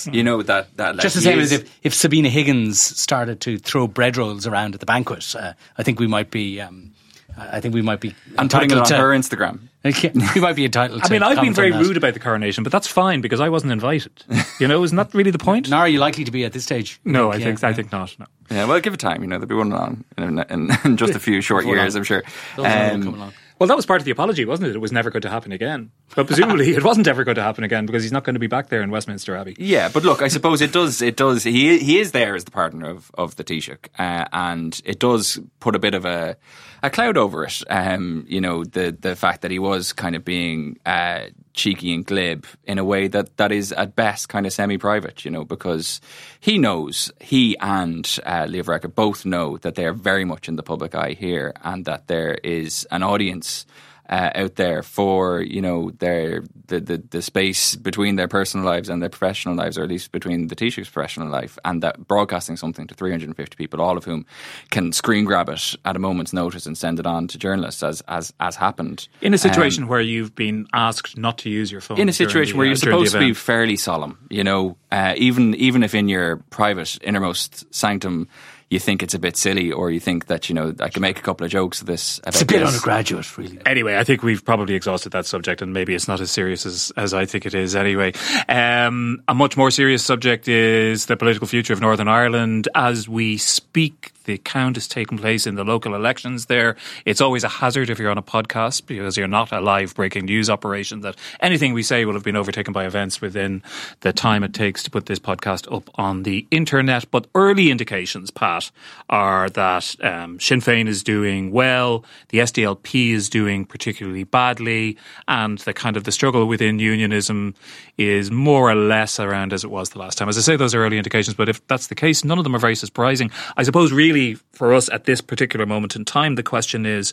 to. 0.05 0.11
You 0.13 0.23
know 0.23 0.43
that 0.43 0.77
that 0.77 0.95
like, 0.97 1.03
Just 1.03 1.17
the 1.17 1.23
same 1.23 1.41
is- 1.41 1.53
as 1.53 1.61
if, 1.63 1.79
if 1.83 1.95
Sabina 1.95 2.29
Higgins 2.29 2.81
started 2.81 3.41
to 3.43 3.59
throw 3.59 3.89
bread 3.89 4.17
rolls 4.17 4.47
around 4.47 4.75
at 4.75 4.81
the 4.81 4.87
banquet, 4.87 5.35
uh, 5.35 5.55
I 5.77 5.83
think 5.83 5.99
we 5.99 6.07
might 6.07 6.31
be. 6.31 6.61
Um, 6.61 6.93
I 7.39 7.61
think 7.61 7.75
we 7.75 7.83
might 7.83 8.01
be. 8.01 8.15
I'm 8.37 8.49
putting 8.49 8.71
it 8.71 8.73
on 8.75 8.79
entitled 8.79 8.87
to- 8.87 8.97
her 8.97 9.09
Instagram. 9.11 9.61
we 10.35 10.41
might 10.41 10.57
be 10.57 10.65
entitled. 10.65 11.01
I 11.05 11.09
mean, 11.09 11.23
I've 11.23 11.41
been 11.41 11.55
very 11.55 11.71
rude 11.73 11.97
about 11.97 12.13
the 12.15 12.21
coronation, 12.21 12.65
but 12.65 12.73
that's 12.73 12.87
fine 12.89 13.21
because 13.21 13.41
I 13.41 13.49
wasn't 13.49 13.73
invited. 13.73 14.11
You 14.59 14.67
know, 14.69 14.83
isn't 14.83 14.97
that 14.97 15.15
really 15.15 15.31
the 15.31 15.39
point? 15.39 15.69
Nor 15.71 15.81
are 15.81 15.89
you 15.89 15.99
likely 16.01 16.25
to 16.25 16.31
be 16.31 16.45
at 16.45 16.53
this 16.53 16.65
stage? 16.65 17.01
No, 17.05 17.31
I 17.33 17.37
Yeah, 17.37 17.45
think 17.47 17.65
I 17.65 17.73
think 17.73 17.93
not. 17.93 18.15
No. 18.19 18.27
Yeah, 18.51 18.65
well, 18.65 18.81
give 18.81 18.93
it 18.93 19.01
time. 19.01 19.23
You 19.23 19.29
know, 19.29 19.37
there'll 19.39 19.49
be 19.49 19.55
one 19.55 19.73
on 19.73 20.05
in, 20.19 20.39
in, 20.51 20.71
in 20.85 20.97
just 20.97 21.15
a 21.15 21.21
few 21.21 21.41
short 21.41 21.63
Before 21.63 21.77
years, 21.77 21.95
long. 21.95 22.01
I'm 22.01 22.05
sure. 22.05 22.23
Those 22.57 22.67
Um, 22.67 23.03
coming 23.03 23.15
along. 23.21 23.33
Well, 23.59 23.67
that 23.67 23.77
was 23.77 23.87
part 23.87 24.01
of 24.01 24.05
the 24.05 24.11
apology, 24.13 24.45
wasn't 24.45 24.69
it? 24.69 24.77
It 24.77 24.79
was 24.79 24.93
never 24.93 25.11
going 25.11 25.23
to 25.23 25.31
happen 25.31 25.51
again. 25.51 25.91
But 26.15 26.27
presumably, 26.27 26.71
it 26.77 26.85
wasn't 26.85 27.09
ever 27.09 27.25
going 27.25 27.35
to 27.35 27.43
happen 27.43 27.65
again 27.65 27.87
because 27.87 28.03
he's 28.03 28.13
not 28.13 28.25
going 28.25 28.35
to 28.35 28.41
be 28.41 28.47
back 28.47 28.69
there 28.69 28.83
in 28.83 28.91
Westminster 28.91 29.37
Abbey. 29.37 29.57
Yeah, 29.59 29.89
but 29.93 30.05
look, 30.05 30.23
I 30.23 30.29
suppose 30.29 30.61
it 30.61 30.73
does. 30.73 31.03
It 31.03 31.17
does. 31.17 31.43
He 31.43 31.79
he 31.79 31.99
is 31.99 32.13
there 32.13 32.35
as 32.35 32.45
the 32.45 32.51
partner 32.51 32.89
of 32.89 33.11
of 33.15 33.37
the 33.37 33.45
Taoiseach, 33.45 33.89
uh, 33.99 34.27
and 34.33 34.81
it 34.85 35.01
does 35.01 35.41
put 35.61 35.75
a 35.75 35.79
bit 35.79 35.95
of 35.95 36.05
a 36.05 36.37
a 36.83 36.91
cloud 36.91 37.17
over 37.17 37.45
it. 37.45 37.63
Um, 37.69 38.25
you 38.29 38.41
know, 38.41 38.65
the 38.65 38.97
the 38.99 39.17
fact 39.17 39.43
that 39.43 39.51
he 39.51 39.59
was 39.59 39.93
kind 39.93 40.15
of 40.15 40.25
being 40.25 40.79
uh, 40.87 41.27
cheeky 41.59 41.93
and 41.93 42.07
glib 42.07 42.47
in 42.65 42.79
a 42.79 42.85
way 42.85 43.09
that 43.09 43.37
that 43.37 43.53
is 43.53 43.73
at 43.73 43.97
best 43.97 44.29
kind 44.29 44.47
of 44.47 44.53
semi-private. 44.53 45.25
You 45.25 45.31
know, 45.31 45.45
because 45.45 46.01
he 46.41 46.57
knows 46.57 47.13
he 47.21 47.57
and 47.59 48.07
uh, 48.25 48.47
Leo 48.49 48.63
Varadkar 48.63 48.95
both 48.95 49.27
know 49.27 49.59
that 49.59 49.75
they 49.75 49.85
are 49.85 49.93
very 49.93 50.25
much 50.25 50.49
in 50.49 50.57
the 50.57 50.63
public 50.63 50.95
eye 50.95 51.17
here, 51.19 51.53
and 51.63 51.85
that 51.85 52.07
there 52.07 52.39
is 52.43 52.87
an 52.91 53.03
audience 53.03 53.67
uh, 54.09 54.31
out 54.35 54.55
there 54.57 54.83
for 54.83 55.41
you 55.43 55.61
know 55.61 55.91
their 55.99 56.45
the, 56.67 56.81
the 56.81 57.03
the 57.11 57.23
space 57.23 57.75
between 57.77 58.17
their 58.17 58.29
personal 58.29 58.65
lives 58.67 58.89
and 58.89 59.03
their 59.03 59.09
professional 59.09 59.55
lives, 59.55 59.77
or 59.79 59.83
at 59.85 59.89
least 59.89 60.13
between 60.13 60.49
the 60.49 60.55
Taoiseach's 60.55 60.89
professional 60.89 61.29
life, 61.29 61.59
and 61.65 61.83
that 61.83 62.07
broadcasting 62.09 62.57
something 62.57 62.87
to 62.87 62.95
350 62.95 63.57
people, 63.57 63.81
all 63.81 63.97
of 63.97 64.05
whom 64.05 64.25
can 64.71 64.93
screen 64.93 65.25
grab 65.25 65.49
it 65.49 65.75
at 65.85 65.97
a 65.97 65.99
moment's 65.99 66.33
notice 66.33 66.67
and 66.67 66.77
send 66.77 66.99
it 66.99 67.07
on 67.07 67.29
to 67.29 67.39
journalists, 67.39 67.83
as 67.83 68.03
as 68.09 68.33
as 68.41 68.57
happened 68.57 69.09
In 69.21 69.33
a 69.33 69.37
Um, 69.37 69.39
situation 69.39 69.89
where 69.89 70.01
you've 70.01 70.35
been 70.35 70.67
asked 70.73 71.17
not 71.17 71.39
to 71.39 71.51
use 71.51 71.71
your 71.73 71.81
phone. 71.81 71.99
in 71.99 72.09
a 72.09 72.13
situation 72.13 72.55
the, 72.55 72.59
where 72.59 72.67
uh, 72.67 72.71
you're 72.71 72.77
supposed 72.77 73.13
to 73.13 73.19
be 73.19 73.33
fairly 73.35 73.77
solemn, 73.77 74.19
you 74.31 74.45
know, 74.45 74.77
uh, 74.91 75.15
even 75.17 75.55
even 75.55 75.83
if 75.83 75.95
in 75.95 76.09
your 76.09 76.37
private 76.51 76.99
innermost 77.03 77.65
sanctum 77.75 78.27
you 78.71 78.79
think 78.79 79.03
it's 79.03 79.15
a 79.15 79.19
bit 79.19 79.37
silly, 79.37 79.73
or 79.73 79.91
you 79.91 79.99
think 80.01 80.27
that 80.27 80.49
you 80.49 80.55
know 80.55 80.75
I 80.81 80.89
can 80.91 81.01
make 81.01 81.19
a 81.19 81.23
couple 81.23 81.45
of 81.45 81.51
jokes 81.51 81.81
of 81.81 81.87
this. 81.87 82.19
About 82.19 82.29
It's 82.35 82.43
a 82.43 82.47
bit 82.47 82.59
this. 82.61 82.69
undergraduate, 82.69 83.39
really. 83.39 83.59
Anyway, 83.65 83.97
I 83.97 84.05
think 84.05 84.23
we've 84.23 84.45
probably 84.45 84.75
exhausted 84.75 85.13
that 85.13 85.25
subject, 85.27 85.63
and 85.63 85.73
maybe 85.73 85.95
it's 85.95 86.07
not 86.07 86.21
as 86.21 86.31
serious 86.31 86.67
as, 86.67 86.93
as 86.97 87.15
I 87.15 87.25
think 87.25 87.47
it 87.47 87.55
is 87.55 87.75
anyway. 87.75 88.13
Um, 88.49 89.23
a 89.27 89.35
much 89.35 89.57
more 89.57 89.71
serious 89.71 90.05
subject 90.05 90.49
is 90.49 91.07
the 91.07 91.17
political 91.17 91.47
future 91.47 91.73
of 91.73 91.81
Northern 91.81 92.09
Ireland. 92.09 92.69
As 92.75 93.09
we 93.09 93.39
speak, 93.39 94.13
the 94.29 94.37
count 94.37 94.77
is 94.77 94.87
taking 94.87 95.17
place 95.17 95.47
in 95.47 95.55
the 95.55 95.65
local 95.65 95.95
elections 95.95 96.47
there. 96.47 96.77
It's 97.07 97.23
always 97.23 97.45
a 97.45 97.49
hazard 97.49 97.89
if 97.89 97.99
you're 97.99 98.11
on 98.11 98.19
a 98.19 98.23
podcast 98.23 98.85
because 98.85 99.17
you're 99.17 99.27
not 99.27 99.53
a 99.53 99.61
live 99.61 99.95
breaking 99.95 100.27
news 100.27 100.51
operation 100.51 101.01
that 101.01 101.17
anything 101.41 101.73
we 101.73 101.83
say 101.83 102.05
will 102.05 102.13
have 102.13 102.25
been 102.25 102.37
overtaken 102.37 102.75
by 102.75 102.85
events 102.85 103.23
within 103.23 103.63
the 104.01 104.13
time 104.13 104.45
it 104.45 104.53
takes 104.53 104.83
to 104.83 104.91
put 104.91 105.07
this 105.07 105.19
podcast 105.19 105.75
up 105.75 105.89
on 105.95 106.25
the 106.25 106.47
internet. 106.51 107.11
But 107.11 107.27
early 107.35 107.71
indications, 107.71 108.31
Pat, 108.31 108.71
are 109.09 109.49
that 109.49 109.97
um, 110.05 110.39
Sinn 110.39 110.61
Féin 110.61 110.89
is 110.89 111.03
doing 111.03 111.51
well, 111.51 112.05
the 112.29 112.41
SDLP 112.41 113.13
is 113.13 113.31
doing 113.31 113.65
particularly 113.65 114.25
badly, 114.25 114.99
and 115.27 115.57
the 115.61 115.73
kind 115.73 115.97
of 115.97 116.05
the 116.05 116.13
struggle 116.13 116.45
within 116.45 116.79
unionism 116.79 117.55
is 117.97 118.31
more 118.31 118.71
or 118.71 118.75
less 118.75 119.19
around 119.19 119.55
as 119.55 119.65
it 119.65 119.71
was 119.71 119.89
the 119.91 119.99
last 119.99 120.19
time. 120.19 120.29
As 120.29 120.37
I 120.37 120.43
say, 120.43 120.57
those 120.57 120.75
are 120.75 120.85
early 120.85 120.99
indications, 120.99 121.35
but 121.35 121.49
if 121.49 121.67
that's 121.67 121.87
the 121.87 121.95
case, 121.95 122.25
none 122.25 122.37
of 122.37 122.45
them 122.45 122.55
are 122.55 122.59
very 122.59 122.77
surprising. 122.77 123.31
I 123.57 123.63
suppose, 123.63 123.91
really, 123.91 124.18
for 124.53 124.75
us 124.75 124.89
at 124.91 125.05
this 125.05 125.21
particular 125.21 125.67
moment 125.67 125.97
in 125.97 126.05
time, 126.05 126.35
the 126.35 126.43
question 126.43 126.87
is 126.87 127.13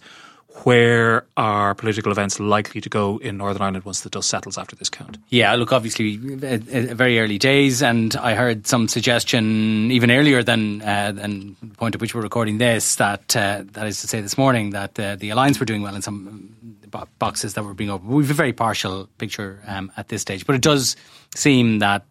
where 0.64 1.26
are 1.36 1.76
political 1.76 2.12
events 2.12 2.40
likely 2.40 2.80
to 2.80 2.90
go 2.90 3.18
in 3.18 3.38
Northern 3.38 3.62
Ireland 3.62 3.84
once 3.84 4.02
the 4.02 4.10
dust 4.10 4.30
settles 4.30 4.58
after 4.58 4.76
this 4.76 4.90
count? 4.90 5.18
Yeah, 5.30 5.54
look, 5.56 5.74
obviously, 5.74 6.16
very 6.18 7.20
early 7.20 7.38
days, 7.38 7.84
and 7.84 8.16
I 8.16 8.36
heard 8.36 8.66
some 8.66 8.88
suggestion 8.88 9.92
even 9.92 10.12
earlier 10.12 10.44
than 10.44 10.82
uh, 10.82 11.12
than 11.12 11.56
the 11.62 11.76
point 11.76 11.96
at 11.96 12.02
which 12.02 12.16
we're 12.16 12.22
recording 12.22 12.58
this. 12.58 12.96
That 12.96 13.36
uh, 13.36 13.64
that 13.74 13.88
is 13.88 14.02
to 14.02 14.08
say, 14.08 14.22
this 14.22 14.38
morning 14.38 14.70
that 14.72 14.98
uh, 15.00 15.16
the 15.18 15.30
alliance 15.30 15.60
were 15.60 15.66
doing 15.66 15.82
well 15.82 15.96
in 15.96 16.02
some 16.02 16.28
um, 16.28 17.06
boxes 17.20 17.56
that 17.56 17.64
were 17.64 17.74
being 17.74 17.90
opened. 17.90 18.10
We've 18.10 18.32
a 18.32 18.34
very 18.34 18.54
partial 18.54 19.10
picture 19.18 19.62
um, 19.68 19.92
at 19.98 20.08
this 20.08 20.22
stage, 20.22 20.46
but 20.46 20.56
it 20.56 20.62
does 20.62 20.96
seem 21.36 21.80
that 21.80 22.06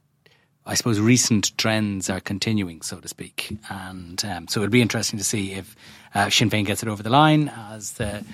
I 0.67 0.75
suppose 0.75 0.99
recent 1.01 1.57
trends 1.59 2.09
are 2.09 2.21
continuing, 2.21 2.83
so 2.83 2.99
to 2.99 3.09
speak, 3.09 3.57
and 3.71 4.25
um, 4.25 4.49
so 4.49 4.61
it'll 4.61 4.71
be 4.71 4.83
interesting 4.83 5.19
to 5.19 5.25
see 5.25 5.53
if 5.53 5.77
uh, 6.15 6.31
Sinn 6.31 6.51
Féin 6.51 6.65
gets 6.65 6.83
it 6.83 6.89
over 6.89 7.03
the 7.03 7.11
line 7.11 7.53
as 7.71 7.93
the 7.93 8.25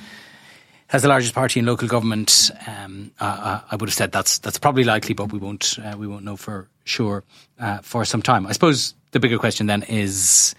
as 0.93 1.03
the 1.03 1.09
largest 1.09 1.35
party 1.35 1.61
in 1.61 1.67
local 1.67 1.89
government. 1.89 2.51
Um, 2.67 3.11
uh, 3.21 3.61
I 3.71 3.77
would 3.77 3.89
have 3.89 3.95
said 3.95 4.13
that's 4.13 4.39
that's 4.39 4.59
probably 4.59 4.85
likely, 4.85 5.15
but 5.15 5.33
we 5.33 5.39
won't 5.39 5.79
uh, 5.85 5.97
we 5.99 6.07
won't 6.07 6.25
know 6.25 6.37
for 6.37 6.69
sure 6.85 7.25
uh, 7.59 7.79
for 7.79 8.05
some 8.05 8.23
time. 8.23 8.47
I 8.47 8.53
suppose 8.53 8.95
the 9.13 9.21
bigger 9.21 9.39
question 9.39 9.67
then 9.67 9.83
is. 9.85 10.55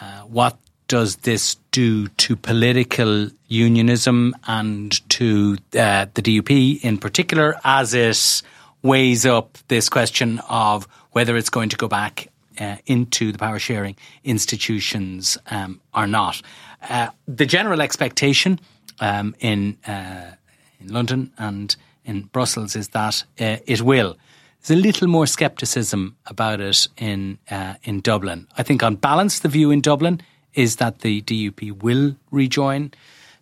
uh, 0.00 0.22
what 0.22 0.58
does 0.88 1.16
this 1.16 1.56
do 1.70 2.08
to 2.08 2.34
political 2.36 3.28
unionism 3.48 4.34
and 4.46 5.08
to 5.10 5.56
uh, 5.78 6.06
the 6.14 6.22
DUP 6.22 6.82
in 6.82 6.98
particular 6.98 7.56
as 7.64 7.92
it 7.94 8.42
weighs 8.88 9.26
up 9.26 9.58
this 9.68 9.88
question 9.90 10.40
of 10.48 10.88
whether 11.12 11.36
it's 11.36 11.50
going 11.50 11.68
to 11.68 11.76
go 11.76 11.88
back 11.88 12.28
uh, 12.58 12.76
into 12.86 13.30
the 13.32 13.38
power 13.38 13.58
sharing 13.58 13.94
institutions 14.24 15.38
um, 15.50 15.80
or 15.94 16.06
not. 16.06 16.40
Uh, 16.88 17.08
the 17.26 17.46
general 17.46 17.82
expectation 17.82 18.58
um, 19.00 19.34
in 19.40 19.76
uh, 19.86 20.32
in 20.80 20.92
London 20.92 21.30
and 21.38 21.76
in 22.04 22.22
Brussels 22.32 22.74
is 22.74 22.88
that 22.88 23.24
uh, 23.38 23.56
it 23.66 23.82
will. 23.82 24.16
There's 24.62 24.78
a 24.78 24.82
little 24.82 25.06
more 25.06 25.26
scepticism 25.26 26.16
about 26.26 26.60
it 26.60 26.88
in 26.96 27.38
uh, 27.50 27.74
in 27.82 28.00
Dublin. 28.00 28.46
I 28.56 28.62
think, 28.62 28.82
on 28.82 28.96
balance, 28.96 29.40
the 29.40 29.48
view 29.48 29.70
in 29.70 29.80
Dublin 29.80 30.20
is 30.54 30.76
that 30.76 31.00
the 31.00 31.20
DUP 31.22 31.82
will 31.82 32.16
rejoin 32.30 32.92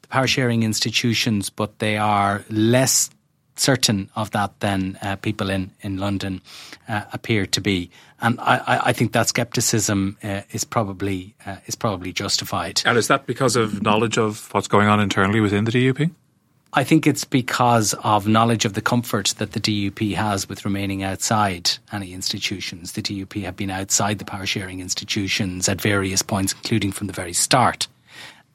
the 0.03 0.09
power 0.09 0.27
sharing 0.27 0.63
institutions, 0.63 1.51
but 1.51 1.79
they 1.79 1.97
are 1.97 2.45
less 2.51 3.11
certain 3.57 4.11
of 4.15 4.31
that 4.33 4.59
than 4.61 4.99
uh, 5.03 5.17
people 5.17 5.51
in 5.51 5.71
in 5.81 5.99
London 5.99 6.41
uh, 6.89 7.03
appear 7.13 7.47
to 7.47 7.61
be, 7.61 7.91
and 8.21 8.39
I, 8.41 8.81
I 8.87 8.93
think 8.93 9.13
that 9.13 9.29
scepticism 9.29 10.17
uh, 10.23 10.43
is 10.53 10.65
probably 10.65 11.35
uh, 11.45 11.57
is 11.67 11.75
probably 11.75 12.13
justified. 12.13 12.83
And 12.85 12.99
is 12.99 13.09
that 13.09 13.27
because 13.27 13.57
of 13.57 13.83
knowledge 13.83 14.19
of 14.19 14.53
what's 14.53 14.69
going 14.69 14.89
on 14.89 15.01
internally 15.01 15.41
within 15.41 15.65
the 15.65 15.73
DUP? 15.73 16.11
I 16.73 16.85
think 16.85 17.07
it's 17.07 17.25
because 17.25 17.95
of 18.05 18.29
knowledge 18.29 18.67
of 18.67 18.75
the 18.75 18.83
comfort 18.83 19.35
that 19.39 19.53
the 19.53 19.61
DUP 19.61 20.15
has 20.15 20.47
with 20.47 20.65
remaining 20.67 21.03
outside 21.03 21.71
any 21.91 22.13
institutions. 22.13 22.93
The 22.93 23.01
DUP 23.01 23.43
have 23.45 23.57
been 23.57 23.71
outside 23.71 24.19
the 24.19 24.27
power 24.27 24.45
sharing 24.45 24.81
institutions 24.81 25.71
at 25.71 25.81
various 25.81 26.21
points, 26.21 26.53
including 26.53 26.93
from 26.93 27.07
the 27.07 27.15
very 27.15 27.33
start. 27.33 27.89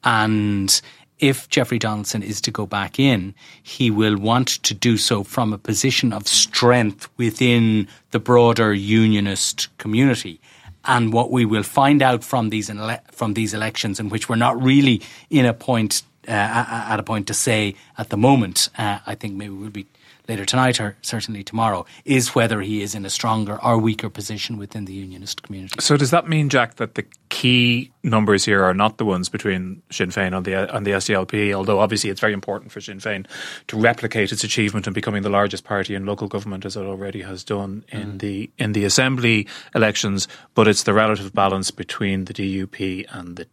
And 0.04 0.80
if 1.22 1.48
Jeffrey 1.48 1.78
Donaldson 1.78 2.22
is 2.22 2.40
to 2.40 2.50
go 2.50 2.66
back 2.66 2.98
in, 2.98 3.34
he 3.62 3.90
will 3.90 4.18
want 4.18 4.48
to 4.64 4.74
do 4.74 4.96
so 4.98 5.22
from 5.22 5.52
a 5.52 5.58
position 5.58 6.12
of 6.12 6.26
strength 6.26 7.08
within 7.16 7.86
the 8.10 8.18
broader 8.18 8.74
unionist 8.74 9.68
community. 9.78 10.40
And 10.84 11.12
what 11.12 11.30
we 11.30 11.44
will 11.44 11.62
find 11.62 12.02
out 12.02 12.24
from 12.24 12.50
these 12.50 12.68
ele- 12.68 13.00
from 13.12 13.34
these 13.34 13.54
elections, 13.54 14.00
in 14.00 14.08
which 14.08 14.28
we're 14.28 14.34
not 14.34 14.60
really 14.60 15.00
in 15.30 15.46
a 15.46 15.54
point 15.54 16.02
uh, 16.26 16.32
at 16.32 16.98
a 16.98 17.04
point 17.04 17.28
to 17.28 17.34
say 17.34 17.76
at 17.98 18.08
the 18.08 18.16
moment. 18.16 18.68
Uh, 18.76 18.98
I 19.06 19.14
think 19.14 19.34
maybe 19.34 19.54
we'll 19.54 19.70
be 19.70 19.86
later 20.28 20.44
tonight 20.44 20.80
or 20.80 20.96
certainly 21.02 21.42
tomorrow, 21.42 21.84
is 22.04 22.34
whether 22.34 22.60
he 22.60 22.82
is 22.82 22.94
in 22.94 23.04
a 23.04 23.10
stronger 23.10 23.62
or 23.62 23.78
weaker 23.78 24.08
position 24.08 24.56
within 24.56 24.84
the 24.84 24.92
unionist 24.92 25.42
community. 25.42 25.74
So 25.80 25.96
does 25.96 26.10
that 26.10 26.28
mean, 26.28 26.48
Jack, 26.48 26.76
that 26.76 26.94
the 26.94 27.04
key 27.28 27.90
numbers 28.02 28.44
here 28.44 28.62
are 28.62 28.74
not 28.74 28.98
the 28.98 29.04
ones 29.04 29.28
between 29.28 29.82
Sinn 29.90 30.10
Féin 30.10 30.36
and 30.36 30.44
the 30.44 30.74
and 30.74 30.86
the 30.86 30.92
SDLP? 30.92 31.52
Although 31.52 31.80
obviously 31.80 32.10
it's 32.10 32.20
very 32.20 32.32
important 32.32 32.72
for 32.72 32.80
Sinn 32.80 32.98
Féin 32.98 33.26
to 33.68 33.78
replicate 33.78 34.32
its 34.32 34.44
achievement 34.44 34.86
in 34.86 34.92
becoming 34.92 35.22
the 35.22 35.30
largest 35.30 35.64
party 35.64 35.94
in 35.94 36.06
local 36.06 36.28
government, 36.28 36.64
as 36.64 36.76
it 36.76 36.82
already 36.82 37.22
has 37.22 37.44
done 37.44 37.84
in 37.88 38.12
mm. 38.12 38.18
the 38.18 38.50
in 38.58 38.72
the 38.72 38.84
assembly 38.84 39.46
elections. 39.74 40.28
But 40.54 40.68
it's 40.68 40.84
the 40.84 40.94
relative 40.94 41.32
balance 41.32 41.70
between 41.70 42.26
the 42.26 42.34
DUP 42.34 43.06
and 43.10 43.36
the 43.36 43.46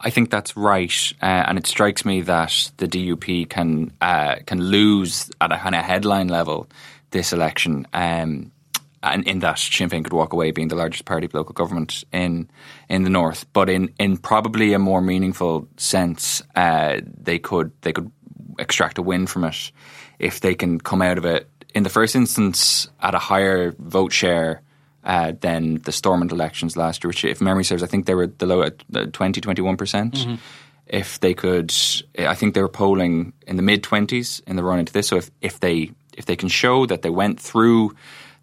I 0.00 0.10
think 0.10 0.30
that's 0.30 0.56
right, 0.56 1.12
uh, 1.22 1.44
and 1.46 1.58
it 1.58 1.66
strikes 1.66 2.04
me 2.04 2.22
that 2.22 2.72
the 2.78 2.88
DUP 2.88 3.48
can 3.48 3.92
uh, 4.00 4.36
can 4.46 4.60
lose 4.60 5.30
at 5.40 5.52
a 5.52 5.58
kind 5.58 5.74
of 5.74 5.84
headline 5.84 6.28
level 6.28 6.68
this 7.10 7.32
election, 7.32 7.86
um, 7.92 8.50
and 9.02 9.26
in 9.26 9.40
that 9.40 9.58
Sinn 9.58 9.90
Féin 9.90 10.02
could 10.02 10.12
walk 10.12 10.32
away 10.32 10.50
being 10.50 10.68
the 10.68 10.76
largest 10.76 11.04
party 11.04 11.26
of 11.26 11.34
local 11.34 11.52
government 11.52 12.04
in 12.12 12.48
in 12.88 13.04
the 13.04 13.10
north. 13.10 13.44
But 13.52 13.68
in, 13.68 13.92
in 13.98 14.16
probably 14.16 14.72
a 14.72 14.78
more 14.78 15.00
meaningful 15.00 15.68
sense, 15.76 16.42
uh, 16.56 17.00
they 17.04 17.38
could 17.38 17.72
they 17.82 17.92
could 17.92 18.10
extract 18.58 18.98
a 18.98 19.02
win 19.02 19.26
from 19.26 19.44
it 19.44 19.72
if 20.18 20.40
they 20.40 20.54
can 20.54 20.80
come 20.80 21.02
out 21.02 21.18
of 21.18 21.24
it 21.24 21.48
in 21.74 21.82
the 21.82 21.90
first 21.90 22.14
instance 22.14 22.88
at 23.00 23.14
a 23.14 23.18
higher 23.18 23.72
vote 23.78 24.12
share 24.12 24.62
uh, 25.04 25.32
than 25.40 25.76
the 25.82 25.92
Stormont 25.92 26.32
elections 26.32 26.76
last 26.76 27.02
year, 27.02 27.08
which, 27.08 27.24
if 27.24 27.40
memory 27.40 27.64
serves, 27.64 27.82
I 27.82 27.86
think 27.86 28.06
they 28.06 28.14
were 28.14 28.28
the 28.28 28.46
low 28.46 28.62
at 28.62 29.12
20, 29.12 29.40
21%. 29.40 29.78
percent 29.78 30.14
mm-hmm. 30.14 30.34
If 30.86 31.20
they 31.20 31.32
could, 31.32 31.72
I 32.18 32.34
think 32.34 32.54
they 32.54 32.60
were 32.60 32.68
polling 32.68 33.32
in 33.46 33.56
the 33.56 33.62
mid 33.62 33.82
20s 33.82 34.42
in 34.46 34.56
the 34.56 34.62
run 34.62 34.78
into 34.78 34.92
this. 34.92 35.08
So 35.08 35.16
if, 35.16 35.30
if 35.40 35.60
they 35.60 35.92
if 36.12 36.26
they 36.26 36.36
can 36.36 36.48
show 36.48 36.86
that 36.86 37.02
they 37.02 37.08
went 37.08 37.40
through 37.40 37.94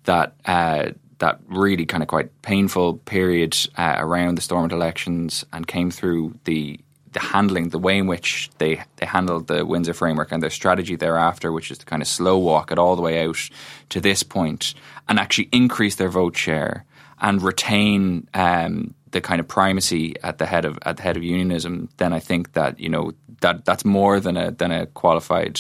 that 0.06 0.34
uh, 0.46 0.92
that 1.20 1.40
really 1.48 1.86
kind 1.86 2.02
of 2.02 2.10
quite 2.10 2.42
painful 2.42 2.96
period 2.96 3.56
uh, 3.76 3.96
around 3.98 4.36
the 4.36 4.42
Stormont 4.42 4.72
elections 4.74 5.46
and 5.54 5.68
came 5.68 5.92
through 5.92 6.34
the 6.46 6.80
the 6.80 6.80
handling, 7.20 7.70
the 7.70 7.80
way 7.80 7.98
in 7.98 8.08
which 8.08 8.50
they 8.58 8.84
they 8.98 9.06
handled 9.06 9.48
the 9.48 9.66
Windsor 9.66 9.94
framework 9.94 10.32
and 10.32 10.42
their 10.42 10.50
strategy 10.50 10.96
thereafter, 10.96 11.52
which 11.52 11.72
is 11.72 11.78
to 11.78 11.86
kind 11.86 12.02
of 12.02 12.08
slow 12.08 12.38
walk 12.38 12.72
it 12.72 12.80
all 12.80 12.96
the 12.96 13.02
way 13.02 13.24
out 13.24 13.50
to 13.90 14.02
this 14.02 14.24
point, 14.24 14.74
and 15.08 15.20
actually 15.20 15.50
increase 15.52 15.96
their 15.96 16.10
vote 16.10 16.36
share 16.36 16.86
and 17.22 17.42
retain 17.42 18.28
um, 18.34 18.94
the 19.12 19.22
kind 19.22 19.40
of 19.40 19.48
primacy 19.48 20.16
at 20.24 20.38
the 20.38 20.46
head 20.46 20.66
of 20.66 20.78
at 20.86 20.98
the 20.98 21.04
head 21.04 21.18
of 21.18 21.24
unionism, 21.24 21.90
then 21.98 22.14
I 22.14 22.20
think 22.20 22.54
that 22.54 22.80
you 22.80 22.90
know 22.90 23.14
that 23.42 23.66
that's 23.66 23.86
more 23.86 24.20
than 24.20 24.38
a 24.38 24.52
than 24.52 24.72
a 24.72 24.86
qualified 24.88 25.60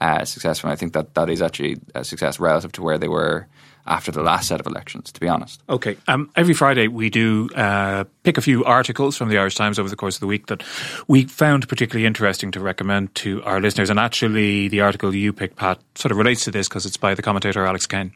uh, 0.00 0.24
success. 0.24 0.62
And 0.62 0.72
I 0.72 0.76
think 0.76 0.92
that 0.94 1.14
that 1.14 1.30
is 1.30 1.42
actually 1.42 1.78
a 1.94 2.04
success 2.04 2.40
relative 2.40 2.72
to 2.72 2.82
where 2.82 2.98
they 2.98 3.08
were 3.08 3.46
after 3.90 4.12
the 4.12 4.22
last 4.22 4.48
set 4.48 4.60
of 4.60 4.66
elections, 4.66 5.12
to 5.12 5.20
be 5.20 5.28
honest. 5.28 5.60
Okay. 5.68 5.96
Um, 6.08 6.30
every 6.36 6.54
Friday, 6.54 6.88
we 6.88 7.10
do 7.10 7.50
uh, 7.56 8.04
pick 8.22 8.38
a 8.38 8.40
few 8.40 8.64
articles 8.64 9.16
from 9.16 9.28
the 9.28 9.36
Irish 9.36 9.56
Times 9.56 9.78
over 9.78 9.88
the 9.88 9.96
course 9.96 10.16
of 10.16 10.20
the 10.20 10.28
week 10.28 10.46
that 10.46 10.62
we 11.08 11.24
found 11.24 11.68
particularly 11.68 12.06
interesting 12.06 12.52
to 12.52 12.60
recommend 12.60 13.14
to 13.16 13.42
our 13.42 13.60
listeners. 13.60 13.90
And 13.90 13.98
actually, 13.98 14.68
the 14.68 14.80
article 14.80 15.14
you 15.14 15.32
picked, 15.32 15.56
Pat, 15.56 15.80
sort 15.96 16.12
of 16.12 16.18
relates 16.18 16.44
to 16.44 16.50
this 16.50 16.68
because 16.68 16.86
it's 16.86 16.96
by 16.96 17.14
the 17.14 17.22
commentator 17.22 17.66
Alex 17.66 17.86
Kane. 17.86 18.12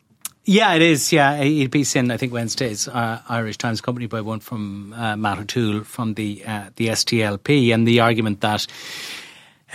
Yeah, 0.46 0.74
it 0.74 0.82
is. 0.82 1.10
Yeah, 1.10 1.40
a 1.40 1.68
piece 1.68 1.96
in 1.96 2.10
I 2.10 2.18
think 2.18 2.32
Wednesday's 2.32 2.86
uh, 2.86 3.20
Irish 3.28 3.56
Times, 3.56 3.80
accompanied 3.80 4.10
by 4.10 4.20
one 4.20 4.40
from 4.40 4.92
uh, 4.92 5.16
Matt 5.16 5.38
O'Toole 5.38 5.84
from 5.84 6.14
the 6.14 6.44
uh, 6.46 6.68
the 6.76 6.88
SDLP, 6.88 7.72
and 7.72 7.88
the 7.88 8.00
argument 8.00 8.42
that 8.42 8.66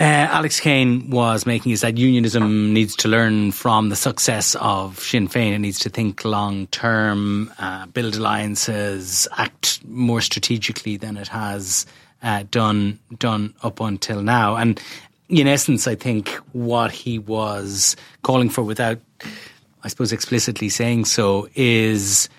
uh, 0.00 0.28
Alex 0.30 0.60
Kane 0.60 1.10
was 1.10 1.44
making 1.44 1.72
is 1.72 1.82
that 1.82 1.98
unionism 1.98 2.72
needs 2.72 2.96
to 2.96 3.08
learn 3.08 3.52
from 3.52 3.90
the 3.90 3.96
success 3.96 4.54
of 4.54 4.98
Sinn 4.98 5.28
Féin. 5.28 5.52
It 5.52 5.58
needs 5.58 5.78
to 5.80 5.90
think 5.90 6.24
long 6.24 6.68
term, 6.68 7.52
uh, 7.58 7.84
build 7.84 8.16
alliances, 8.16 9.28
act 9.36 9.84
more 9.84 10.22
strategically 10.22 10.96
than 10.96 11.18
it 11.18 11.28
has 11.28 11.84
uh, 12.22 12.44
done 12.50 12.98
done 13.18 13.52
up 13.62 13.80
until 13.80 14.22
now. 14.22 14.56
And 14.56 14.80
in 15.28 15.46
essence, 15.46 15.86
I 15.86 15.96
think 15.96 16.30
what 16.52 16.90
he 16.90 17.18
was 17.18 17.94
calling 18.22 18.48
for, 18.48 18.62
without, 18.62 18.98
I 19.84 19.88
suppose, 19.88 20.12
explicitly 20.12 20.70
saying 20.70 21.04
so, 21.04 21.46
is 21.54 22.30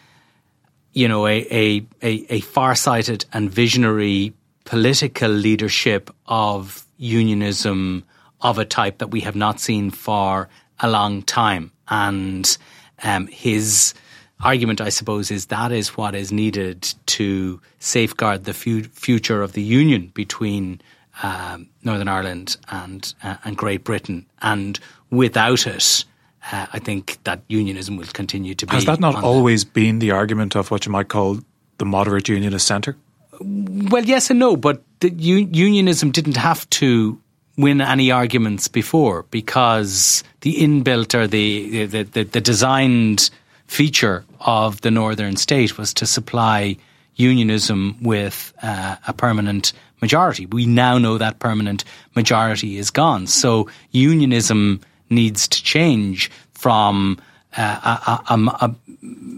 you 0.94 1.08
know 1.08 1.28
a 1.28 1.46
a, 1.52 1.86
a, 2.02 2.26
a 2.34 2.40
far 2.42 2.74
sighted 2.74 3.26
and 3.34 3.52
visionary 3.52 4.34
political 4.66 5.30
leadership 5.30 6.10
of 6.26 6.86
unionism 7.02 8.06
of 8.42 8.58
a 8.58 8.66
type 8.66 9.00
that 9.00 9.08
we 9.08 9.22
have 9.22 9.36
not 9.36 9.60
seen 9.60 9.92
for 9.92 10.48
a 10.80 10.90
long 10.90 11.24
time. 11.24 11.72
And 11.90 12.58
um, 13.04 13.28
his 13.28 13.94
argument, 14.40 14.82
I 14.82 14.90
suppose, 14.90 15.32
is 15.32 15.48
that 15.48 15.72
is 15.72 15.98
what 15.98 16.16
is 16.16 16.32
needed 16.32 16.94
to 17.08 17.60
safeguard 17.80 18.46
the 18.46 18.54
fu- 18.54 18.84
future 18.84 19.42
of 19.42 19.54
the 19.54 19.62
union 19.62 20.12
between 20.14 20.82
um, 21.24 21.70
Northern 21.84 22.08
Ireland 22.08 22.58
and 22.70 23.14
uh, 23.24 23.36
and 23.44 23.58
Great 23.58 23.84
Britain. 23.84 24.26
And 24.42 24.80
without 25.10 25.68
it, 25.68 26.06
uh, 26.52 26.68
I 26.72 26.80
think 26.80 27.18
that 27.24 27.42
unionism 27.48 27.98
will 27.98 28.06
continue 28.06 28.56
to 28.56 28.66
be. 28.66 28.76
Has 28.76 28.86
that 28.86 29.00
not 29.00 29.16
always 29.16 29.66
the, 29.66 29.72
been 29.72 30.00
the 30.00 30.12
argument 30.12 30.56
of 30.56 30.72
what 30.72 30.86
you 30.86 30.92
might 30.92 31.10
call 31.10 31.40
the 31.78 31.86
moderate 31.86 32.30
unionist 32.30 32.68
centre? 32.68 32.96
Well, 33.44 34.06
yes 34.06 34.30
and 34.30 34.40
no, 34.40 34.56
but 34.56 34.84
the, 35.00 35.10
unionism 35.10 36.12
didn't 36.12 36.38
have 36.38 36.70
to 36.72 37.20
win 37.58 37.82
any 37.82 38.12
arguments 38.12 38.68
before 38.68 39.24
because 39.32 40.24
the 40.42 40.56
inbuilt 40.56 41.14
or 41.14 41.28
the, 41.28 41.86
the, 41.86 42.04
the, 42.04 42.24
the 42.24 42.42
designed 42.42 43.30
feature 43.68 44.24
of 44.40 44.82
the 44.82 44.92
northern 44.92 45.38
state 45.38 45.78
was 45.78 45.94
to 45.94 46.06
supply 46.06 46.78
unionism 47.16 47.98
with 48.02 48.54
uh, 48.64 48.96
a 49.08 49.14
permanent 49.14 49.74
majority. 50.02 50.46
We 50.46 50.66
now 50.66 50.98
know 50.98 51.18
that 51.18 51.40
permanent 51.40 51.84
majority 52.16 52.78
is 52.78 52.90
gone. 52.90 53.28
So 53.28 53.70
unionism 53.92 54.82
needs 55.10 55.48
to 55.48 55.64
change 55.64 56.32
from 56.54 57.20
uh, 57.58 57.98
a, 58.28 58.34
a, 58.34 58.38
a, 58.62 58.76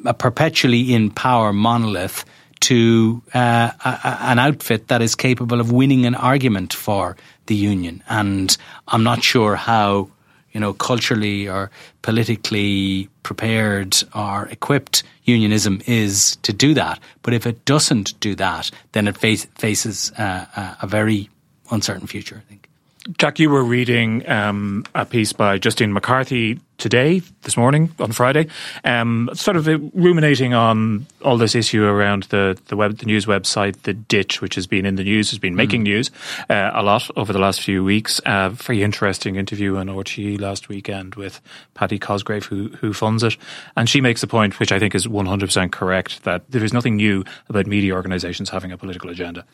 a, 0.05 0.13
perpetually 0.13 0.93
in 0.93 1.09
power 1.09 1.51
monolith 1.51 2.25
to 2.63 3.21
uh, 3.33 3.71
a, 3.83 4.17
an 4.23 4.39
outfit 4.39 4.87
that 4.87 5.01
is 5.01 5.15
capable 5.15 5.59
of 5.59 5.71
winning 5.71 6.05
an 6.05 6.15
argument 6.15 6.73
for 6.73 7.15
the 7.45 7.55
union. 7.55 8.03
And 8.09 8.55
I'm 8.87 9.03
not 9.03 9.23
sure 9.23 9.55
how 9.55 10.09
you 10.53 10.59
know, 10.59 10.73
culturally 10.73 11.49
or 11.49 11.71
politically 12.03 13.09
prepared 13.23 13.97
or 14.15 14.47
equipped 14.47 15.03
unionism 15.23 15.81
is 15.87 16.37
to 16.43 16.53
do 16.53 16.75
that. 16.75 16.99
But 17.23 17.33
if 17.33 17.47
it 17.47 17.65
doesn't 17.65 18.19
do 18.19 18.35
that, 18.35 18.69
then 18.91 19.07
it 19.07 19.17
face, 19.17 19.45
faces 19.55 20.11
uh, 20.11 20.75
a 20.81 20.87
very 20.87 21.29
uncertain 21.71 22.07
future, 22.07 22.41
I 22.45 22.49
think. 22.49 22.69
Jack, 23.17 23.39
you 23.39 23.49
were 23.49 23.63
reading 23.63 24.29
um, 24.29 24.85
a 24.95 25.05
piece 25.05 25.33
by 25.33 25.57
Justine 25.57 25.91
McCarthy 25.91 26.59
today, 26.77 27.21
this 27.43 27.57
morning, 27.57 27.91
on 27.99 28.11
Friday, 28.11 28.47
um, 28.83 29.29
sort 29.33 29.57
of 29.57 29.67
ruminating 29.93 30.53
on 30.53 31.05
all 31.21 31.37
this 31.37 31.55
issue 31.55 31.83
around 31.83 32.23
the 32.23 32.57
the, 32.67 32.75
web, 32.75 32.97
the 32.97 33.05
news 33.05 33.25
website, 33.25 33.81
the 33.83 33.93
Ditch, 33.93 34.41
which 34.41 34.55
has 34.55 34.67
been 34.67 34.85
in 34.85 34.95
the 34.95 35.03
news, 35.03 35.29
has 35.31 35.39
been 35.39 35.55
making 35.55 35.81
mm. 35.81 35.85
news 35.85 36.11
uh, 36.49 36.71
a 36.73 36.83
lot 36.83 37.09
over 37.15 37.33
the 37.33 37.39
last 37.39 37.61
few 37.61 37.83
weeks. 37.83 38.19
Uh, 38.25 38.49
very 38.49 38.83
interesting 38.83 39.35
interview 39.35 39.77
on 39.77 39.87
RTE 39.87 40.39
last 40.39 40.69
weekend 40.69 41.15
with 41.15 41.41
Paddy 41.73 41.99
Cosgrave, 41.99 42.45
who 42.45 42.69
who 42.69 42.93
funds 42.93 43.23
it, 43.23 43.37
and 43.75 43.89
she 43.89 44.01
makes 44.01 44.23
a 44.23 44.27
point 44.27 44.59
which 44.59 44.71
I 44.71 44.79
think 44.79 44.95
is 44.95 45.07
one 45.07 45.25
hundred 45.25 45.47
percent 45.47 45.71
correct 45.71 46.23
that 46.23 46.49
there 46.49 46.63
is 46.63 46.73
nothing 46.73 46.95
new 46.95 47.23
about 47.49 47.67
media 47.67 47.93
organisations 47.93 48.49
having 48.49 48.71
a 48.71 48.77
political 48.77 49.09
agenda. 49.09 49.45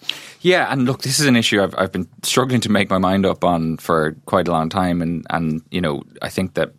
Yeah, 0.42 0.72
and 0.72 0.86
look, 0.86 1.02
this 1.02 1.20
is 1.20 1.26
an 1.26 1.36
issue 1.36 1.62
I've 1.62 1.76
I've 1.78 1.92
been 1.92 2.08
struggling 2.24 2.62
to 2.62 2.72
make 2.72 2.90
my 2.90 2.98
mind 2.98 3.26
up 3.26 3.44
on 3.44 3.78
for 3.78 4.16
quite 4.26 4.48
a 4.48 4.52
long 4.52 4.70
time, 4.70 5.02
and 5.02 5.26
and 5.30 5.62
you 5.72 5.82
know 5.82 6.04
I 6.22 6.30
think 6.30 6.54
that 6.56 6.74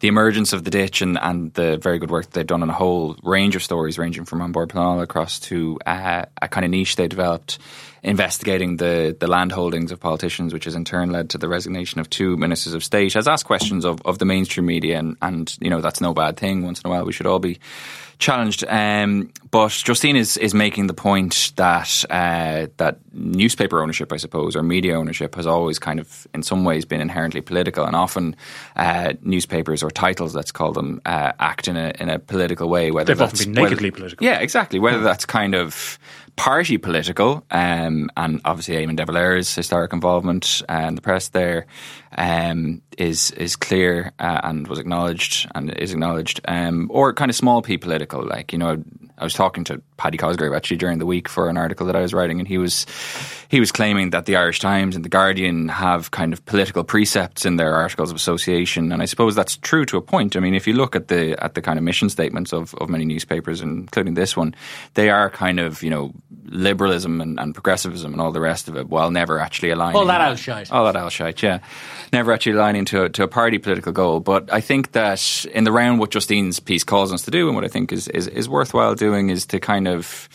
the 0.00 0.08
emergence 0.08 0.52
of 0.52 0.64
the 0.64 0.70
ditch 0.70 1.02
and, 1.02 1.18
and 1.20 1.52
the 1.54 1.76
very 1.76 1.98
good 1.98 2.10
work 2.10 2.30
they've 2.30 2.46
done 2.46 2.62
on 2.62 2.70
a 2.70 2.74
whole 2.74 3.16
range 3.22 3.56
of 3.56 3.62
stories, 3.62 3.98
ranging 3.98 4.24
from 4.24 4.40
An 4.40 4.52
Bord 4.52 4.68
Pleanála 4.68 5.02
across 5.02 5.40
to 5.40 5.78
a 5.86 6.26
kind 6.50 6.64
of 6.64 6.70
niche 6.70 6.96
they 6.96 7.08
developed 7.08 7.58
investigating 8.02 8.76
the, 8.76 9.16
the 9.18 9.26
land 9.26 9.50
holdings 9.50 9.90
of 9.90 9.98
politicians, 9.98 10.52
which 10.52 10.64
has 10.64 10.74
in 10.74 10.84
turn 10.84 11.10
led 11.10 11.30
to 11.30 11.38
the 11.38 11.48
resignation 11.48 12.00
of 12.00 12.08
two 12.08 12.36
ministers 12.36 12.74
of 12.74 12.84
state, 12.84 13.14
has 13.14 13.26
asked 13.26 13.44
questions 13.44 13.84
of, 13.84 14.00
of 14.04 14.18
the 14.18 14.24
mainstream 14.24 14.66
media, 14.66 14.98
and, 14.98 15.16
and 15.20 15.56
you 15.60 15.70
know 15.70 15.80
that's 15.80 16.00
no 16.00 16.14
bad 16.14 16.36
thing. 16.36 16.64
Once 16.64 16.80
in 16.80 16.88
a 16.88 16.90
while, 16.90 17.04
we 17.04 17.12
should 17.12 17.26
all 17.26 17.40
be 17.40 17.58
challenged. 18.18 18.64
Um, 18.68 19.32
but 19.50 19.70
Justine 19.70 20.16
is 20.16 20.36
is 20.36 20.54
making 20.54 20.88
the 20.88 20.94
point 20.94 21.52
that 21.56 22.04
uh, 22.10 22.66
that 22.76 22.98
newspaper 23.12 23.80
ownership, 23.80 24.12
I 24.12 24.16
suppose, 24.16 24.56
or 24.56 24.62
media 24.62 24.94
ownership, 24.96 25.34
has 25.36 25.46
always 25.46 25.78
kind 25.78 26.00
of, 26.00 26.26
in 26.34 26.42
some 26.42 26.64
ways, 26.64 26.84
been 26.84 27.00
inherently 27.00 27.40
political, 27.40 27.84
and 27.84 27.96
often 27.96 28.36
uh, 28.76 29.14
newspapers 29.22 29.82
or 29.82 29.90
titles, 29.90 30.34
let's 30.34 30.52
call 30.52 30.72
them, 30.72 31.00
uh, 31.06 31.32
act 31.38 31.68
in 31.68 31.76
a 31.76 31.92
in 31.98 32.10
a 32.10 32.18
political 32.18 32.68
way. 32.68 32.90
Whether 32.90 33.14
they've 33.14 33.22
often 33.22 33.54
been 33.54 33.62
nakedly 33.62 33.90
whether, 33.90 33.96
political. 33.96 34.26
Yeah, 34.26 34.40
exactly. 34.40 34.78
Whether 34.78 35.00
that's 35.00 35.24
kind 35.24 35.54
of 35.54 35.98
party 36.38 36.78
political, 36.78 37.44
um, 37.50 38.08
and 38.16 38.40
obviously 38.44 38.76
Eamon 38.76 38.96
de 38.96 39.04
Valera's 39.04 39.52
historic 39.52 39.92
involvement 39.92 40.62
and 40.68 40.96
the 40.96 41.02
press 41.02 41.28
there 41.28 41.66
um, 42.16 42.80
is 42.96 43.32
is 43.32 43.56
clear 43.56 44.12
uh, 44.20 44.40
and 44.44 44.68
was 44.68 44.78
acknowledged 44.78 45.50
and 45.54 45.70
is 45.76 45.92
acknowledged, 45.92 46.40
um, 46.46 46.86
or 46.90 47.12
kind 47.12 47.28
of 47.28 47.36
small 47.36 47.60
p 47.60 47.76
political, 47.76 48.24
like 48.24 48.52
you 48.52 48.58
know 48.58 48.82
I 49.18 49.24
was 49.24 49.34
talking 49.34 49.64
to 49.64 49.82
Paddy 49.96 50.16
Cosgrave 50.16 50.52
actually 50.52 50.76
during 50.76 50.98
the 50.98 51.06
week 51.06 51.28
for 51.28 51.48
an 51.48 51.56
article 51.56 51.86
that 51.86 51.96
I 51.96 52.00
was 52.00 52.14
writing, 52.14 52.38
and 52.38 52.46
he 52.46 52.58
was 52.58 52.86
he 53.48 53.60
was 53.60 53.72
claiming 53.72 54.10
that 54.10 54.26
the 54.26 54.36
Irish 54.36 54.60
Times 54.60 54.94
and 54.94 55.04
the 55.04 55.08
Guardian 55.08 55.68
have 55.68 56.10
kind 56.10 56.32
of 56.32 56.44
political 56.46 56.84
precepts 56.84 57.44
in 57.44 57.56
their 57.56 57.74
articles 57.74 58.10
of 58.10 58.16
association, 58.16 58.92
and 58.92 59.02
I 59.02 59.06
suppose 59.06 59.34
that's 59.34 59.56
true 59.56 59.84
to 59.86 59.96
a 59.96 60.02
point. 60.02 60.36
I 60.36 60.40
mean, 60.40 60.54
if 60.54 60.66
you 60.66 60.74
look 60.74 60.94
at 60.94 61.08
the 61.08 61.42
at 61.42 61.54
the 61.54 61.62
kind 61.62 61.78
of 61.78 61.84
mission 61.84 62.10
statements 62.10 62.52
of, 62.52 62.74
of 62.74 62.88
many 62.88 63.04
newspapers, 63.04 63.60
including 63.60 64.14
this 64.14 64.36
one, 64.36 64.54
they 64.94 65.10
are 65.10 65.30
kind 65.30 65.58
of 65.58 65.82
you 65.82 65.90
know 65.90 66.12
liberalism 66.44 67.20
and, 67.20 67.38
and 67.38 67.54
progressivism 67.54 68.12
and 68.12 68.20
all 68.20 68.32
the 68.32 68.40
rest 68.40 68.68
of 68.68 68.76
it, 68.76 68.88
while 68.88 69.10
never 69.10 69.38
actually 69.38 69.70
aligning. 69.70 69.96
All 69.96 70.06
that 70.06 70.20
outshite. 70.20 70.70
All 70.72 70.84
that 70.84 70.96
outshite, 70.96 71.42
yeah. 71.42 71.58
Never 72.12 72.32
actually 72.32 72.52
aligning 72.52 72.84
to 72.86 73.04
a, 73.04 73.08
to 73.10 73.22
a 73.22 73.28
party 73.28 73.58
political 73.58 73.92
goal. 73.92 74.20
But 74.20 74.52
I 74.52 74.60
think 74.60 74.92
that 74.92 75.46
in 75.52 75.64
the 75.64 75.72
round, 75.72 75.98
what 75.98 76.10
Justine's 76.10 76.60
piece 76.60 76.84
calls 76.84 77.12
us 77.12 77.22
to 77.22 77.30
do, 77.30 77.48
and 77.48 77.56
what 77.56 77.64
I 77.64 77.68
think 77.68 77.92
is 77.92 78.08
is, 78.08 78.26
is 78.28 78.48
worthwhile 78.48 78.94
doing, 78.94 79.07
is 79.14 79.46
to 79.46 79.60
kind 79.60 79.88
of 79.88 80.28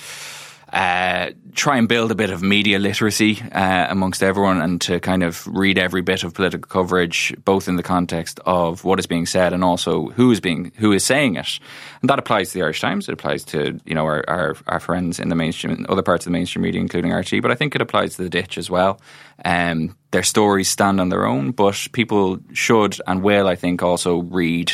uh, 0.73 1.29
try 1.53 1.77
and 1.77 1.87
build 1.87 2.09
a 2.09 2.15
bit 2.15 2.31
of 2.31 2.41
media 2.41 2.79
literacy 2.79 3.39
uh, 3.51 3.85
amongst 3.89 4.23
everyone 4.23 4.59
and 4.59 4.81
to 4.81 4.99
kind 4.99 5.21
of 5.21 5.45
read 5.45 5.77
every 5.77 6.01
bit 6.01 6.23
of 6.23 6.33
political 6.33 6.67
coverage, 6.67 7.31
both 7.45 7.67
in 7.67 7.75
the 7.75 7.83
context 7.83 8.39
of 8.47 8.83
what 8.83 8.97
is 8.97 9.05
being 9.05 9.27
said 9.27 9.53
and 9.53 9.63
also 9.63 10.07
who 10.09 10.31
is 10.31 10.39
being 10.39 10.71
who 10.77 10.91
is 10.91 11.03
saying 11.03 11.35
it. 11.35 11.59
And 12.01 12.09
that 12.09 12.17
applies 12.17 12.49
to 12.49 12.53
the 12.55 12.63
Irish 12.63 12.81
Times. 12.81 13.07
It 13.07 13.13
applies 13.13 13.43
to 13.45 13.79
you 13.85 13.93
know 13.93 14.03
our, 14.03 14.27
our, 14.27 14.55
our 14.65 14.79
friends 14.79 15.19
in 15.19 15.29
the 15.29 15.35
mainstream, 15.35 15.85
other 15.89 16.01
parts 16.01 16.25
of 16.25 16.31
the 16.31 16.37
mainstream 16.37 16.63
media, 16.63 16.81
including 16.81 17.13
RT. 17.13 17.43
But 17.43 17.51
I 17.51 17.55
think 17.55 17.75
it 17.75 17.81
applies 17.81 18.15
to 18.15 18.23
the 18.23 18.29
Ditch 18.29 18.57
as 18.57 18.67
well. 18.67 18.99
Um, 19.45 19.95
their 20.09 20.23
stories 20.23 20.69
stand 20.69 20.99
on 20.99 21.09
their 21.09 21.27
own, 21.27 21.51
but 21.51 21.87
people 21.91 22.39
should 22.53 22.99
and 23.05 23.21
will, 23.21 23.47
I 23.47 23.55
think, 23.55 23.83
also 23.83 24.23
read 24.23 24.71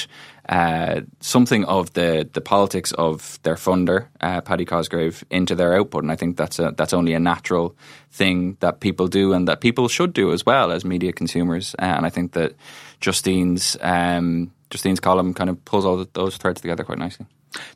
uh, 0.49 1.01
something 1.19 1.63
of 1.65 1.93
the, 1.93 2.27
the 2.33 2.41
politics 2.41 2.91
of 2.93 3.39
their 3.43 3.53
funder, 3.53 4.07
uh, 4.19 4.41
Paddy 4.41 4.65
Cosgrave, 4.65 5.23
into 5.29 5.53
their 5.53 5.75
output. 5.75 6.03
And 6.03 6.11
I 6.11 6.15
think 6.15 6.37
that's 6.37 6.57
a, 6.57 6.73
that's 6.75 6.91
only 6.91 7.13
a 7.13 7.19
natural 7.19 7.75
thing 8.11 8.57
that 8.59 8.79
people 8.79 9.07
do 9.07 9.33
and 9.33 9.47
that 9.47 9.61
people 9.61 9.87
should 9.87 10.11
do 10.11 10.33
as 10.33 10.45
well 10.45 10.71
as 10.71 10.83
media 10.83 11.13
consumers. 11.13 11.75
Uh, 11.77 11.85
and 11.85 12.05
I 12.05 12.09
think 12.09 12.31
that 12.33 12.55
Justine's 12.99 13.77
um, 13.81 14.51
Justine's 14.71 14.99
column 14.99 15.33
kind 15.35 15.51
of 15.51 15.63
pulls 15.65 15.85
all 15.85 15.97
the, 15.97 16.09
those 16.13 16.37
threads 16.37 16.61
together 16.61 16.83
quite 16.83 16.97
nicely. 16.97 17.27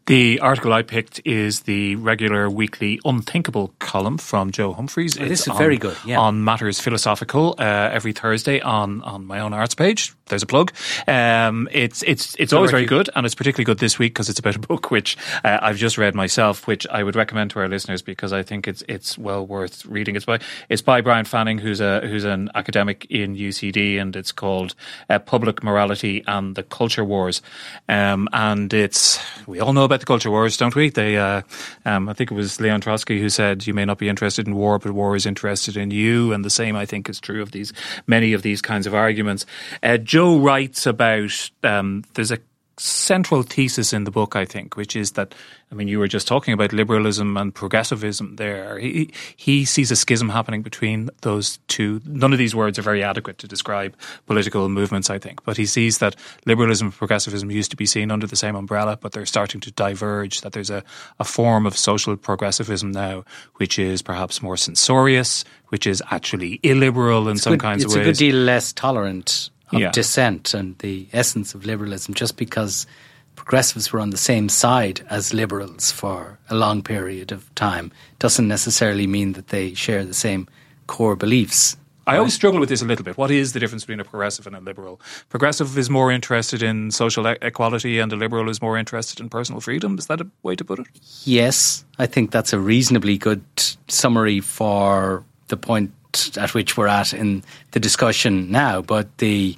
The 0.06 0.40
article 0.40 0.74
I 0.74 0.82
picked 0.82 1.22
is 1.26 1.62
the 1.62 1.96
regular 1.96 2.50
weekly 2.50 3.00
Unthinkable 3.06 3.74
column 3.80 4.18
from 4.18 4.52
Joe 4.52 4.74
Humphreys. 4.74 5.20
Oh, 5.20 5.26
this 5.26 5.42
is 5.42 5.48
on, 5.50 5.58
very 5.58 5.78
good. 5.78 5.98
Yeah. 6.06 6.20
On 6.20 6.44
matters 6.44 6.80
philosophical 6.80 7.56
uh, 7.58 7.90
every 7.92 8.14
Thursday 8.14 8.60
on, 8.60 9.02
on 9.04 9.26
my 9.26 9.40
own 9.40 9.54
arts 9.54 9.76
page. 9.76 10.14
There's 10.28 10.44
a 10.44 10.48
plug. 10.48 10.72
Um, 11.06 11.68
it's 11.72 12.02
it's 12.04 12.36
it's 12.40 12.54
always 12.54 12.72
very 12.72 12.86
good, 12.86 13.10
and 13.14 13.26
it's 13.26 13.36
particularly 13.36 13.66
good 13.66 13.80
this 13.80 14.00
week 14.00 14.14
because 14.14 14.30
it's 14.30 14.40
about 14.40 14.56
a 14.56 14.60
book 14.60 14.90
which 14.90 15.18
uh, 15.44 15.60
I've 15.62 15.76
just 15.76 15.98
read 15.98 16.16
myself, 16.16 16.66
which 16.66 16.88
I 16.88 17.04
would 17.04 17.16
recommend 17.16 17.52
to 17.52 17.60
our 17.60 17.68
listeners 17.68 18.02
because 18.02 18.32
I 18.32 18.42
think 18.42 18.68
it's 18.68 18.84
it's 18.88 19.18
well 19.18 19.46
worth 19.46 19.86
reading. 19.86 20.16
It's 20.16 20.26
by 20.26 20.40
it's 20.70 20.82
by 20.82 21.02
Brian 21.02 21.26
Fanning, 21.26 21.58
who's 21.58 21.82
a 21.82 22.00
who's 22.08 22.24
an 22.24 22.50
academic 22.56 23.06
in 23.10 23.36
UCD, 23.36 24.00
and 24.00 24.16
it's 24.16 24.32
called 24.32 24.76
uh, 25.10 25.20
Public 25.20 25.62
Morality 25.62 26.24
and 26.26 26.56
the 26.56 26.64
Culture 26.64 27.04
Wars. 27.04 27.42
Um, 27.90 28.30
and 28.32 28.74
it's 28.74 29.20
we 29.46 29.60
all 29.64 29.74
know 29.74 29.84
about 29.84 30.00
the 30.00 30.06
culture 30.06 30.30
wars, 30.30 30.58
don't 30.58 30.76
we? 30.76 30.90
They, 30.90 31.18
uh, 31.18 31.42
um, 31.86 32.10
I 32.10 32.14
think 32.14 32.32
it 32.32 32.36
was 32.36 32.60
Leon 32.60 32.82
Trotsky 32.82 33.20
who 33.20 33.30
said, 33.30 33.66
"You 33.66 33.74
may 33.74 33.86
not 33.86 33.98
be 33.98 34.10
interested 34.10 34.48
in 34.48 34.56
war, 34.56 34.80
but 34.80 34.92
war 34.92 35.16
is 35.16 35.26
interested 35.26 35.78
in 35.78 35.92
you." 35.92 36.34
And 36.34 36.44
the 36.44 36.50
same, 36.50 36.76
I 36.76 36.86
think, 36.86 37.10
is 37.10 37.20
true 37.20 37.42
of 37.42 37.52
these 37.52 37.74
many 38.06 38.34
of 38.34 38.42
these 38.42 38.62
kinds 38.62 38.86
of 38.88 38.94
arguments. 38.94 39.46
Uh, 39.82 39.98
Joe 39.98 40.38
writes 40.38 40.86
about 40.86 41.50
um, 41.64 42.04
there's 42.14 42.32
a 42.32 42.40
central 42.78 43.44
thesis 43.44 43.94
in 43.94 44.04
the 44.04 44.12
book, 44.12 44.36
I 44.36 44.46
think, 44.46 44.76
which 44.76 44.96
is 44.96 45.12
that 45.12 45.36
I 45.74 45.76
mean, 45.76 45.88
you 45.88 45.98
were 45.98 46.08
just 46.08 46.28
talking 46.28 46.54
about 46.54 46.72
liberalism 46.72 47.36
and 47.36 47.54
progressivism 47.54 48.36
there. 48.36 48.78
He, 48.78 49.12
he 49.36 49.66
sees 49.66 49.90
a 49.90 49.96
schism 49.96 50.30
happening 50.30 50.62
between 50.62 51.10
those 51.24 51.58
two. 51.68 52.00
None 52.06 52.32
of 52.32 52.38
these 52.38 52.54
words 52.54 52.78
are 52.78 52.84
very 52.84 53.02
adequate 53.02 53.40
to 53.40 53.48
describe 53.48 53.96
political 54.28 54.70
movements, 54.70 55.10
I 55.10 55.18
think, 55.18 55.44
but 55.46 55.58
he 55.58 55.66
sees 55.66 55.98
that 55.98 56.16
liberalism 56.46 56.88
and 56.88 56.94
progressivism 56.96 57.50
used 57.50 57.72
to 57.72 57.78
be 57.78 57.88
seen 57.88 58.12
under 58.12 58.28
the 58.28 58.36
same 58.36 58.56
umbrella, 58.56 59.00
but 59.02 59.14
they're 59.14 59.26
starting 59.26 59.62
to 59.62 59.72
diverge, 59.72 60.42
that 60.42 60.52
there's 60.52 60.70
a, 60.70 60.84
a 61.20 61.24
form 61.24 61.66
of 61.66 61.76
social 61.76 62.16
progressivism 62.16 62.92
now 62.92 63.26
which 63.56 63.80
is 63.80 64.04
perhaps 64.04 64.44
more 64.44 64.58
censorious, 64.58 65.44
which 65.70 65.88
is 65.88 66.04
actually 66.12 66.60
illiberal 66.62 67.28
in 67.30 67.38
it's 67.38 67.44
some 67.44 67.54
good, 67.54 67.62
kinds 67.62 67.84
of 67.84 67.90
ways. 67.90 68.08
It's 68.08 68.20
a 68.20 68.26
good 68.26 68.32
deal 68.32 68.44
less 68.44 68.74
tolerant 68.74 69.50
of 69.74 69.82
yeah. 69.82 69.92
dissent 69.92 70.54
and 70.54 70.78
the 70.80 71.08
essence 71.14 71.54
of 71.54 71.66
liberalism 71.66 72.14
just 72.14 72.38
because– 72.38 72.86
progressives 73.36 73.92
were 73.92 74.00
on 74.00 74.12
the 74.12 74.18
same 74.18 74.50
side 74.50 75.06
as 75.10 75.34
liberals 75.34 75.92
for 75.92 76.40
a 76.50 76.56
long 76.56 76.82
period 76.82 77.32
of 77.32 77.54
time 77.56 77.92
doesn't 78.20 78.48
necessarily 78.48 79.08
mean 79.08 79.34
that 79.34 79.50
they 79.50 79.74
share 79.74 80.04
the 80.06 80.14
same 80.14 80.48
core 80.88 81.16
beliefs. 81.16 81.78
I 82.06 82.18
always 82.18 82.34
struggle 82.34 82.60
with 82.60 82.68
this 82.68 82.82
a 82.82 82.86
little 82.86 83.06
bit. 83.06 83.18
What 83.18 83.32
is 83.32 83.54
the 83.54 83.62
difference 83.62 83.84
between 83.84 84.02
a 84.02 84.04
progressive 84.04 84.46
and 84.46 84.58
a 84.58 84.60
liberal? 84.60 85.00
Progressive 85.30 85.78
is 85.78 85.90
more 85.90 86.12
interested 86.12 86.62
in 86.62 86.92
social 86.92 87.26
e- 87.30 87.38
equality, 87.42 88.00
and 88.00 88.12
a 88.12 88.18
liberal 88.18 88.50
is 88.50 88.62
more 88.62 88.78
interested 88.78 89.22
in 89.22 89.30
personal 89.30 89.62
freedom. 89.62 89.98
Is 89.98 90.08
that 90.08 90.20
a 90.20 90.28
way 90.42 90.58
to 90.58 90.66
put 90.66 90.80
it? 90.80 90.88
Yes, 91.24 91.86
I 92.00 92.06
think 92.06 92.32
that's 92.32 92.52
a 92.52 92.60
reasonably 92.60 93.18
good 93.18 93.46
summary 93.88 94.42
for 94.42 95.24
the 95.48 95.56
point 95.56 95.94
at 96.38 96.54
which 96.54 96.78
we're 96.78 96.88
at 96.88 97.14
in 97.14 97.44
the 97.72 97.80
discussion 97.80 98.52
now. 98.52 98.82
But 98.82 99.18
the 99.18 99.58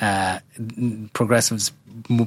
uh, 0.00 0.38
progressives 1.12 1.72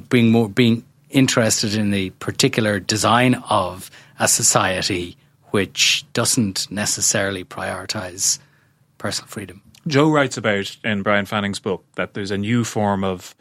being 0.08 0.30
more 0.30 0.48
being 0.48 0.84
interested 1.10 1.74
in 1.74 1.90
the 1.90 2.10
particular 2.10 2.80
design 2.80 3.34
of 3.48 3.90
a 4.18 4.28
society 4.28 5.16
which 5.50 6.04
doesn't 6.12 6.70
necessarily 6.70 7.44
prioritize 7.44 8.38
personal 8.98 9.28
freedom. 9.28 9.62
Joe 9.86 10.10
writes 10.10 10.36
about 10.36 10.76
in 10.82 11.02
Brian 11.02 11.26
Fanning's 11.26 11.60
book 11.60 11.84
that 11.94 12.14
there's 12.14 12.30
a 12.30 12.38
new 12.38 12.64
form 12.64 13.04
of 13.04 13.34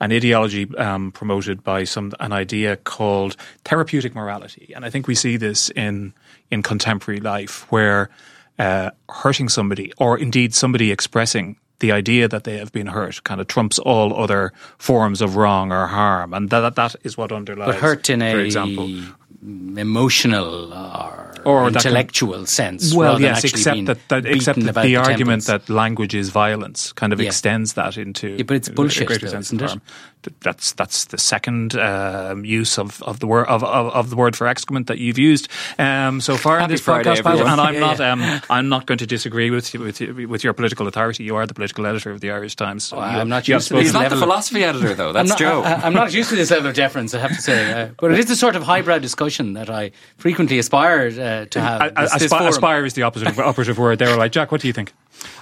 an 0.00 0.12
ideology 0.12 0.68
um, 0.76 1.12
promoted 1.12 1.62
by 1.62 1.84
some 1.84 2.12
an 2.20 2.32
idea 2.32 2.76
called 2.76 3.36
therapeutic 3.64 4.14
morality, 4.14 4.72
and 4.74 4.84
I 4.84 4.90
think 4.90 5.06
we 5.06 5.14
see 5.14 5.36
this 5.36 5.70
in 5.70 6.12
in 6.50 6.62
contemporary 6.62 7.20
life 7.20 7.70
where 7.70 8.10
uh, 8.58 8.90
hurting 9.08 9.48
somebody, 9.48 9.92
or 9.98 10.18
indeed 10.18 10.54
somebody 10.54 10.90
expressing 10.92 11.56
the 11.80 11.90
idea 11.92 12.28
that 12.28 12.44
they 12.44 12.56
have 12.58 12.70
been 12.72 12.86
hurt 12.86 13.22
kind 13.24 13.40
of 13.40 13.46
trumps 13.48 13.78
all 13.80 14.14
other 14.14 14.52
forms 14.78 15.20
of 15.20 15.36
wrong 15.36 15.72
or 15.72 15.86
harm, 15.88 16.32
and 16.32 16.48
that 16.50 16.74
that 16.76 16.96
is 17.02 17.16
what 17.18 17.32
underlies. 17.32 17.66
But 17.66 17.76
hurt 17.76 18.08
in 18.10 18.20
for 18.20 18.26
a 18.26 18.44
example, 18.44 18.88
emotional 19.76 20.72
or, 20.72 21.34
Or 21.44 21.68
intellectual 21.68 22.46
sense. 22.46 22.94
well, 22.94 23.20
yes, 23.20 23.44
except 23.44 23.84
that, 23.86 23.98
that 24.08 24.26
except 24.26 24.60
that 24.60 24.74
the, 24.74 24.80
the 24.82 24.96
argument 24.96 25.44
that 25.46 25.68
language 25.68 26.14
is 26.14 26.30
violence 26.30 26.92
kind 26.92 27.12
of 27.12 27.20
Yeah. 27.20 27.26
extends 27.28 27.74
that 27.74 27.96
into 27.98 28.28
Yeah, 28.38 28.44
but 28.44 28.56
it's 28.56 28.68
bullshit 28.68 29.08
though, 29.08 29.38
isn't 29.38 29.60
it? 29.60 29.68
harm. 29.68 29.82
Th- 30.24 30.34
That's 30.40 30.72
that's 30.72 31.04
the 31.06 31.18
second 31.18 31.76
um, 31.76 32.44
use 32.44 32.78
of, 32.78 33.02
of 33.02 33.20
the 33.20 33.26
word 33.26 33.46
of, 33.46 33.62
of, 33.62 33.92
of 33.92 34.10
the 34.10 34.16
word 34.16 34.34
for 34.36 34.46
excrement 34.46 34.86
that 34.86 34.98
you've 34.98 35.18
used 35.18 35.48
um, 35.78 36.20
so 36.20 36.36
far 36.36 36.60
in 36.60 36.70
this 36.70 36.80
Friday, 36.80 37.10
podcast, 37.10 37.22
Pat, 37.22 37.32
everyone. 37.34 37.52
and 37.52 37.60
I'm 37.60 37.74
Yeah, 37.78 37.80
not 37.80 37.98
yeah. 37.98 38.12
um, 38.12 38.40
I'm 38.48 38.68
not 38.70 38.86
going 38.86 38.98
to 38.98 39.06
disagree 39.06 39.50
with 39.50 39.74
you- 39.74 39.80
with 39.80 40.00
you- 40.00 40.26
with 40.28 40.42
your 40.42 40.52
political 40.54 40.86
authority. 40.88 41.24
You 41.24 41.36
are 41.36 41.46
the 41.46 41.54
political 41.54 41.84
editor 41.86 42.10
of 42.10 42.20
the 42.20 42.30
Irish 42.30 42.56
Times. 42.56 42.84
So 42.84 42.96
Oh, 42.96 43.00
I'm 43.00 43.28
not 43.28 43.46
used 43.46 43.68
to 43.68 43.74
spoken- 43.74 43.84
He's 43.84 43.92
not 43.92 44.08
the 44.10 44.16
philosophy 44.16 44.64
editor, 44.64 44.94
though. 44.94 45.12
That's 45.12 45.24
I'm 45.26 45.28
not, 45.28 45.38
Joe. 45.38 45.62
I, 45.62 45.86
am 45.86 45.92
not 45.94 46.12
used 46.14 46.30
to 46.30 46.36
this 46.36 46.50
level 46.50 46.68
of 46.70 46.74
deference, 46.74 47.12
I 47.14 47.18
have 47.20 47.32
to 47.36 47.42
say. 47.42 47.72
Uh, 47.72 47.88
but 48.00 48.12
it 48.12 48.18
is 48.18 48.26
the 48.26 48.36
sort 48.36 48.56
of 48.56 48.62
highbrow 48.62 48.98
discussion 48.98 49.52
that 49.54 49.68
I 49.68 49.90
frequently 50.16 50.58
aspire 50.58 51.08
uh, 51.08 51.44
to 51.50 51.60
have. 51.60 51.80
I- 51.82 51.92
I- 51.96 52.02
This- 52.04 52.12
this 52.18 52.32
aspi- 52.32 52.48
aspire 52.48 52.84
is 52.86 52.94
the 52.94 53.02
opposite 53.02 53.28
of 53.28 53.38
operative 53.38 53.76
word. 53.78 53.98
They 53.98 54.06
were 54.10 54.16
like, 54.16 54.32
Jack, 54.32 54.50
what 54.52 54.60
do 54.62 54.68
you 54.68 54.72
think? 54.72 54.92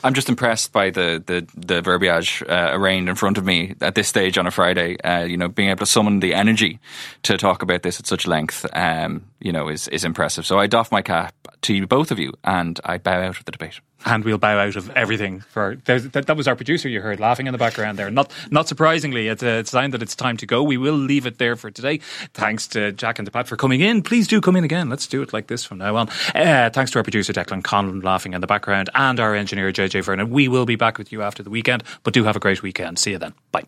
I'm 0.04 0.14
just 0.14 0.28
impressed 0.28 0.72
by 0.72 0.90
the 0.90 1.22
the, 1.24 1.46
the 1.54 1.82
verbiage 1.82 2.42
uh, 2.48 2.70
arraigned 2.72 3.08
in 3.08 3.14
front 3.14 3.38
of 3.38 3.44
me 3.44 3.74
at 3.80 3.94
this 3.94 4.08
stage 4.08 4.38
on 4.38 4.46
a 4.46 4.50
Friday. 4.50 4.96
Uh, 5.00 5.24
you 5.24 5.36
know, 5.36 5.48
being 5.48 5.70
able 5.70 5.80
to 5.80 5.86
summon 5.86 6.20
the 6.20 6.34
energy 6.34 6.80
to 7.22 7.36
talk 7.36 7.62
about 7.62 7.82
this 7.82 8.00
at 8.00 8.06
such 8.06 8.26
length, 8.26 8.66
um, 8.72 9.24
you 9.40 9.52
know, 9.52 9.68
is 9.68 9.88
is 9.88 10.04
impressive. 10.04 10.46
So 10.46 10.58
I 10.58 10.66
doff 10.66 10.90
my 10.92 11.02
cap 11.02 11.34
to 11.62 11.86
both 11.86 12.10
of 12.10 12.18
you, 12.18 12.32
and 12.44 12.78
I 12.84 12.98
bow 12.98 13.20
out 13.22 13.38
of 13.38 13.44
the 13.44 13.52
debate. 13.52 13.80
and 14.04 14.24
we'll 14.24 14.38
bow 14.38 14.58
out 14.58 14.76
of 14.76 14.90
everything. 14.90 15.40
For 15.40 15.76
that, 15.84 16.26
that 16.26 16.36
was 16.36 16.48
our 16.48 16.56
producer 16.56 16.88
you 16.88 17.00
heard 17.00 17.20
laughing 17.20 17.46
in 17.46 17.52
the 17.52 17.58
background 17.58 17.98
there. 17.98 18.10
Not 18.10 18.32
not 18.50 18.68
surprisingly, 18.68 19.28
it's 19.28 19.42
a, 19.42 19.64
sign 19.64 19.92
that 19.92 20.02
it's 20.02 20.16
time 20.16 20.36
to 20.38 20.46
go. 20.46 20.62
We 20.62 20.76
will 20.76 20.94
leave 20.94 21.24
it 21.24 21.38
there 21.38 21.56
for 21.56 21.70
today. 21.70 21.98
Thanks 22.34 22.66
to 22.68 22.92
Jack 22.92 23.18
and 23.18 23.26
to 23.26 23.32
Pat 23.32 23.46
for 23.46 23.56
coming 23.56 23.80
in. 23.80 24.02
Please 24.02 24.26
do 24.26 24.40
come 24.40 24.56
in 24.56 24.64
again. 24.64 24.88
Let's 24.88 25.06
do 25.06 25.22
it 25.22 25.32
like 25.32 25.46
this 25.46 25.64
from 25.64 25.78
now 25.78 25.96
on. 25.96 26.08
Uh, 26.34 26.70
thanks 26.72 26.90
to 26.92 26.98
our 26.98 27.04
producer 27.04 27.32
Declan 27.32 27.62
Conlon 27.62 28.02
laughing 28.02 28.34
in 28.34 28.40
the 28.40 28.46
background 28.46 28.90
and 28.94 29.20
our 29.20 29.34
engineer 29.34 29.72
JJ 29.72 30.04
Vernon. 30.04 30.30
We 30.30 30.48
will 30.48 30.66
be 30.66 30.76
back 30.76 30.98
with 30.98 31.12
you 31.12 31.22
after 31.22 31.42
the 31.42 31.50
weekend, 31.50 31.84
but 32.02 32.12
do 32.12 32.24
have 32.24 32.36
a 32.36 32.40
great 32.40 32.62
weekend. 32.62 32.98
See 32.98 33.12
you 33.12 33.18
then. 33.18 33.34
Bye. 33.52 33.66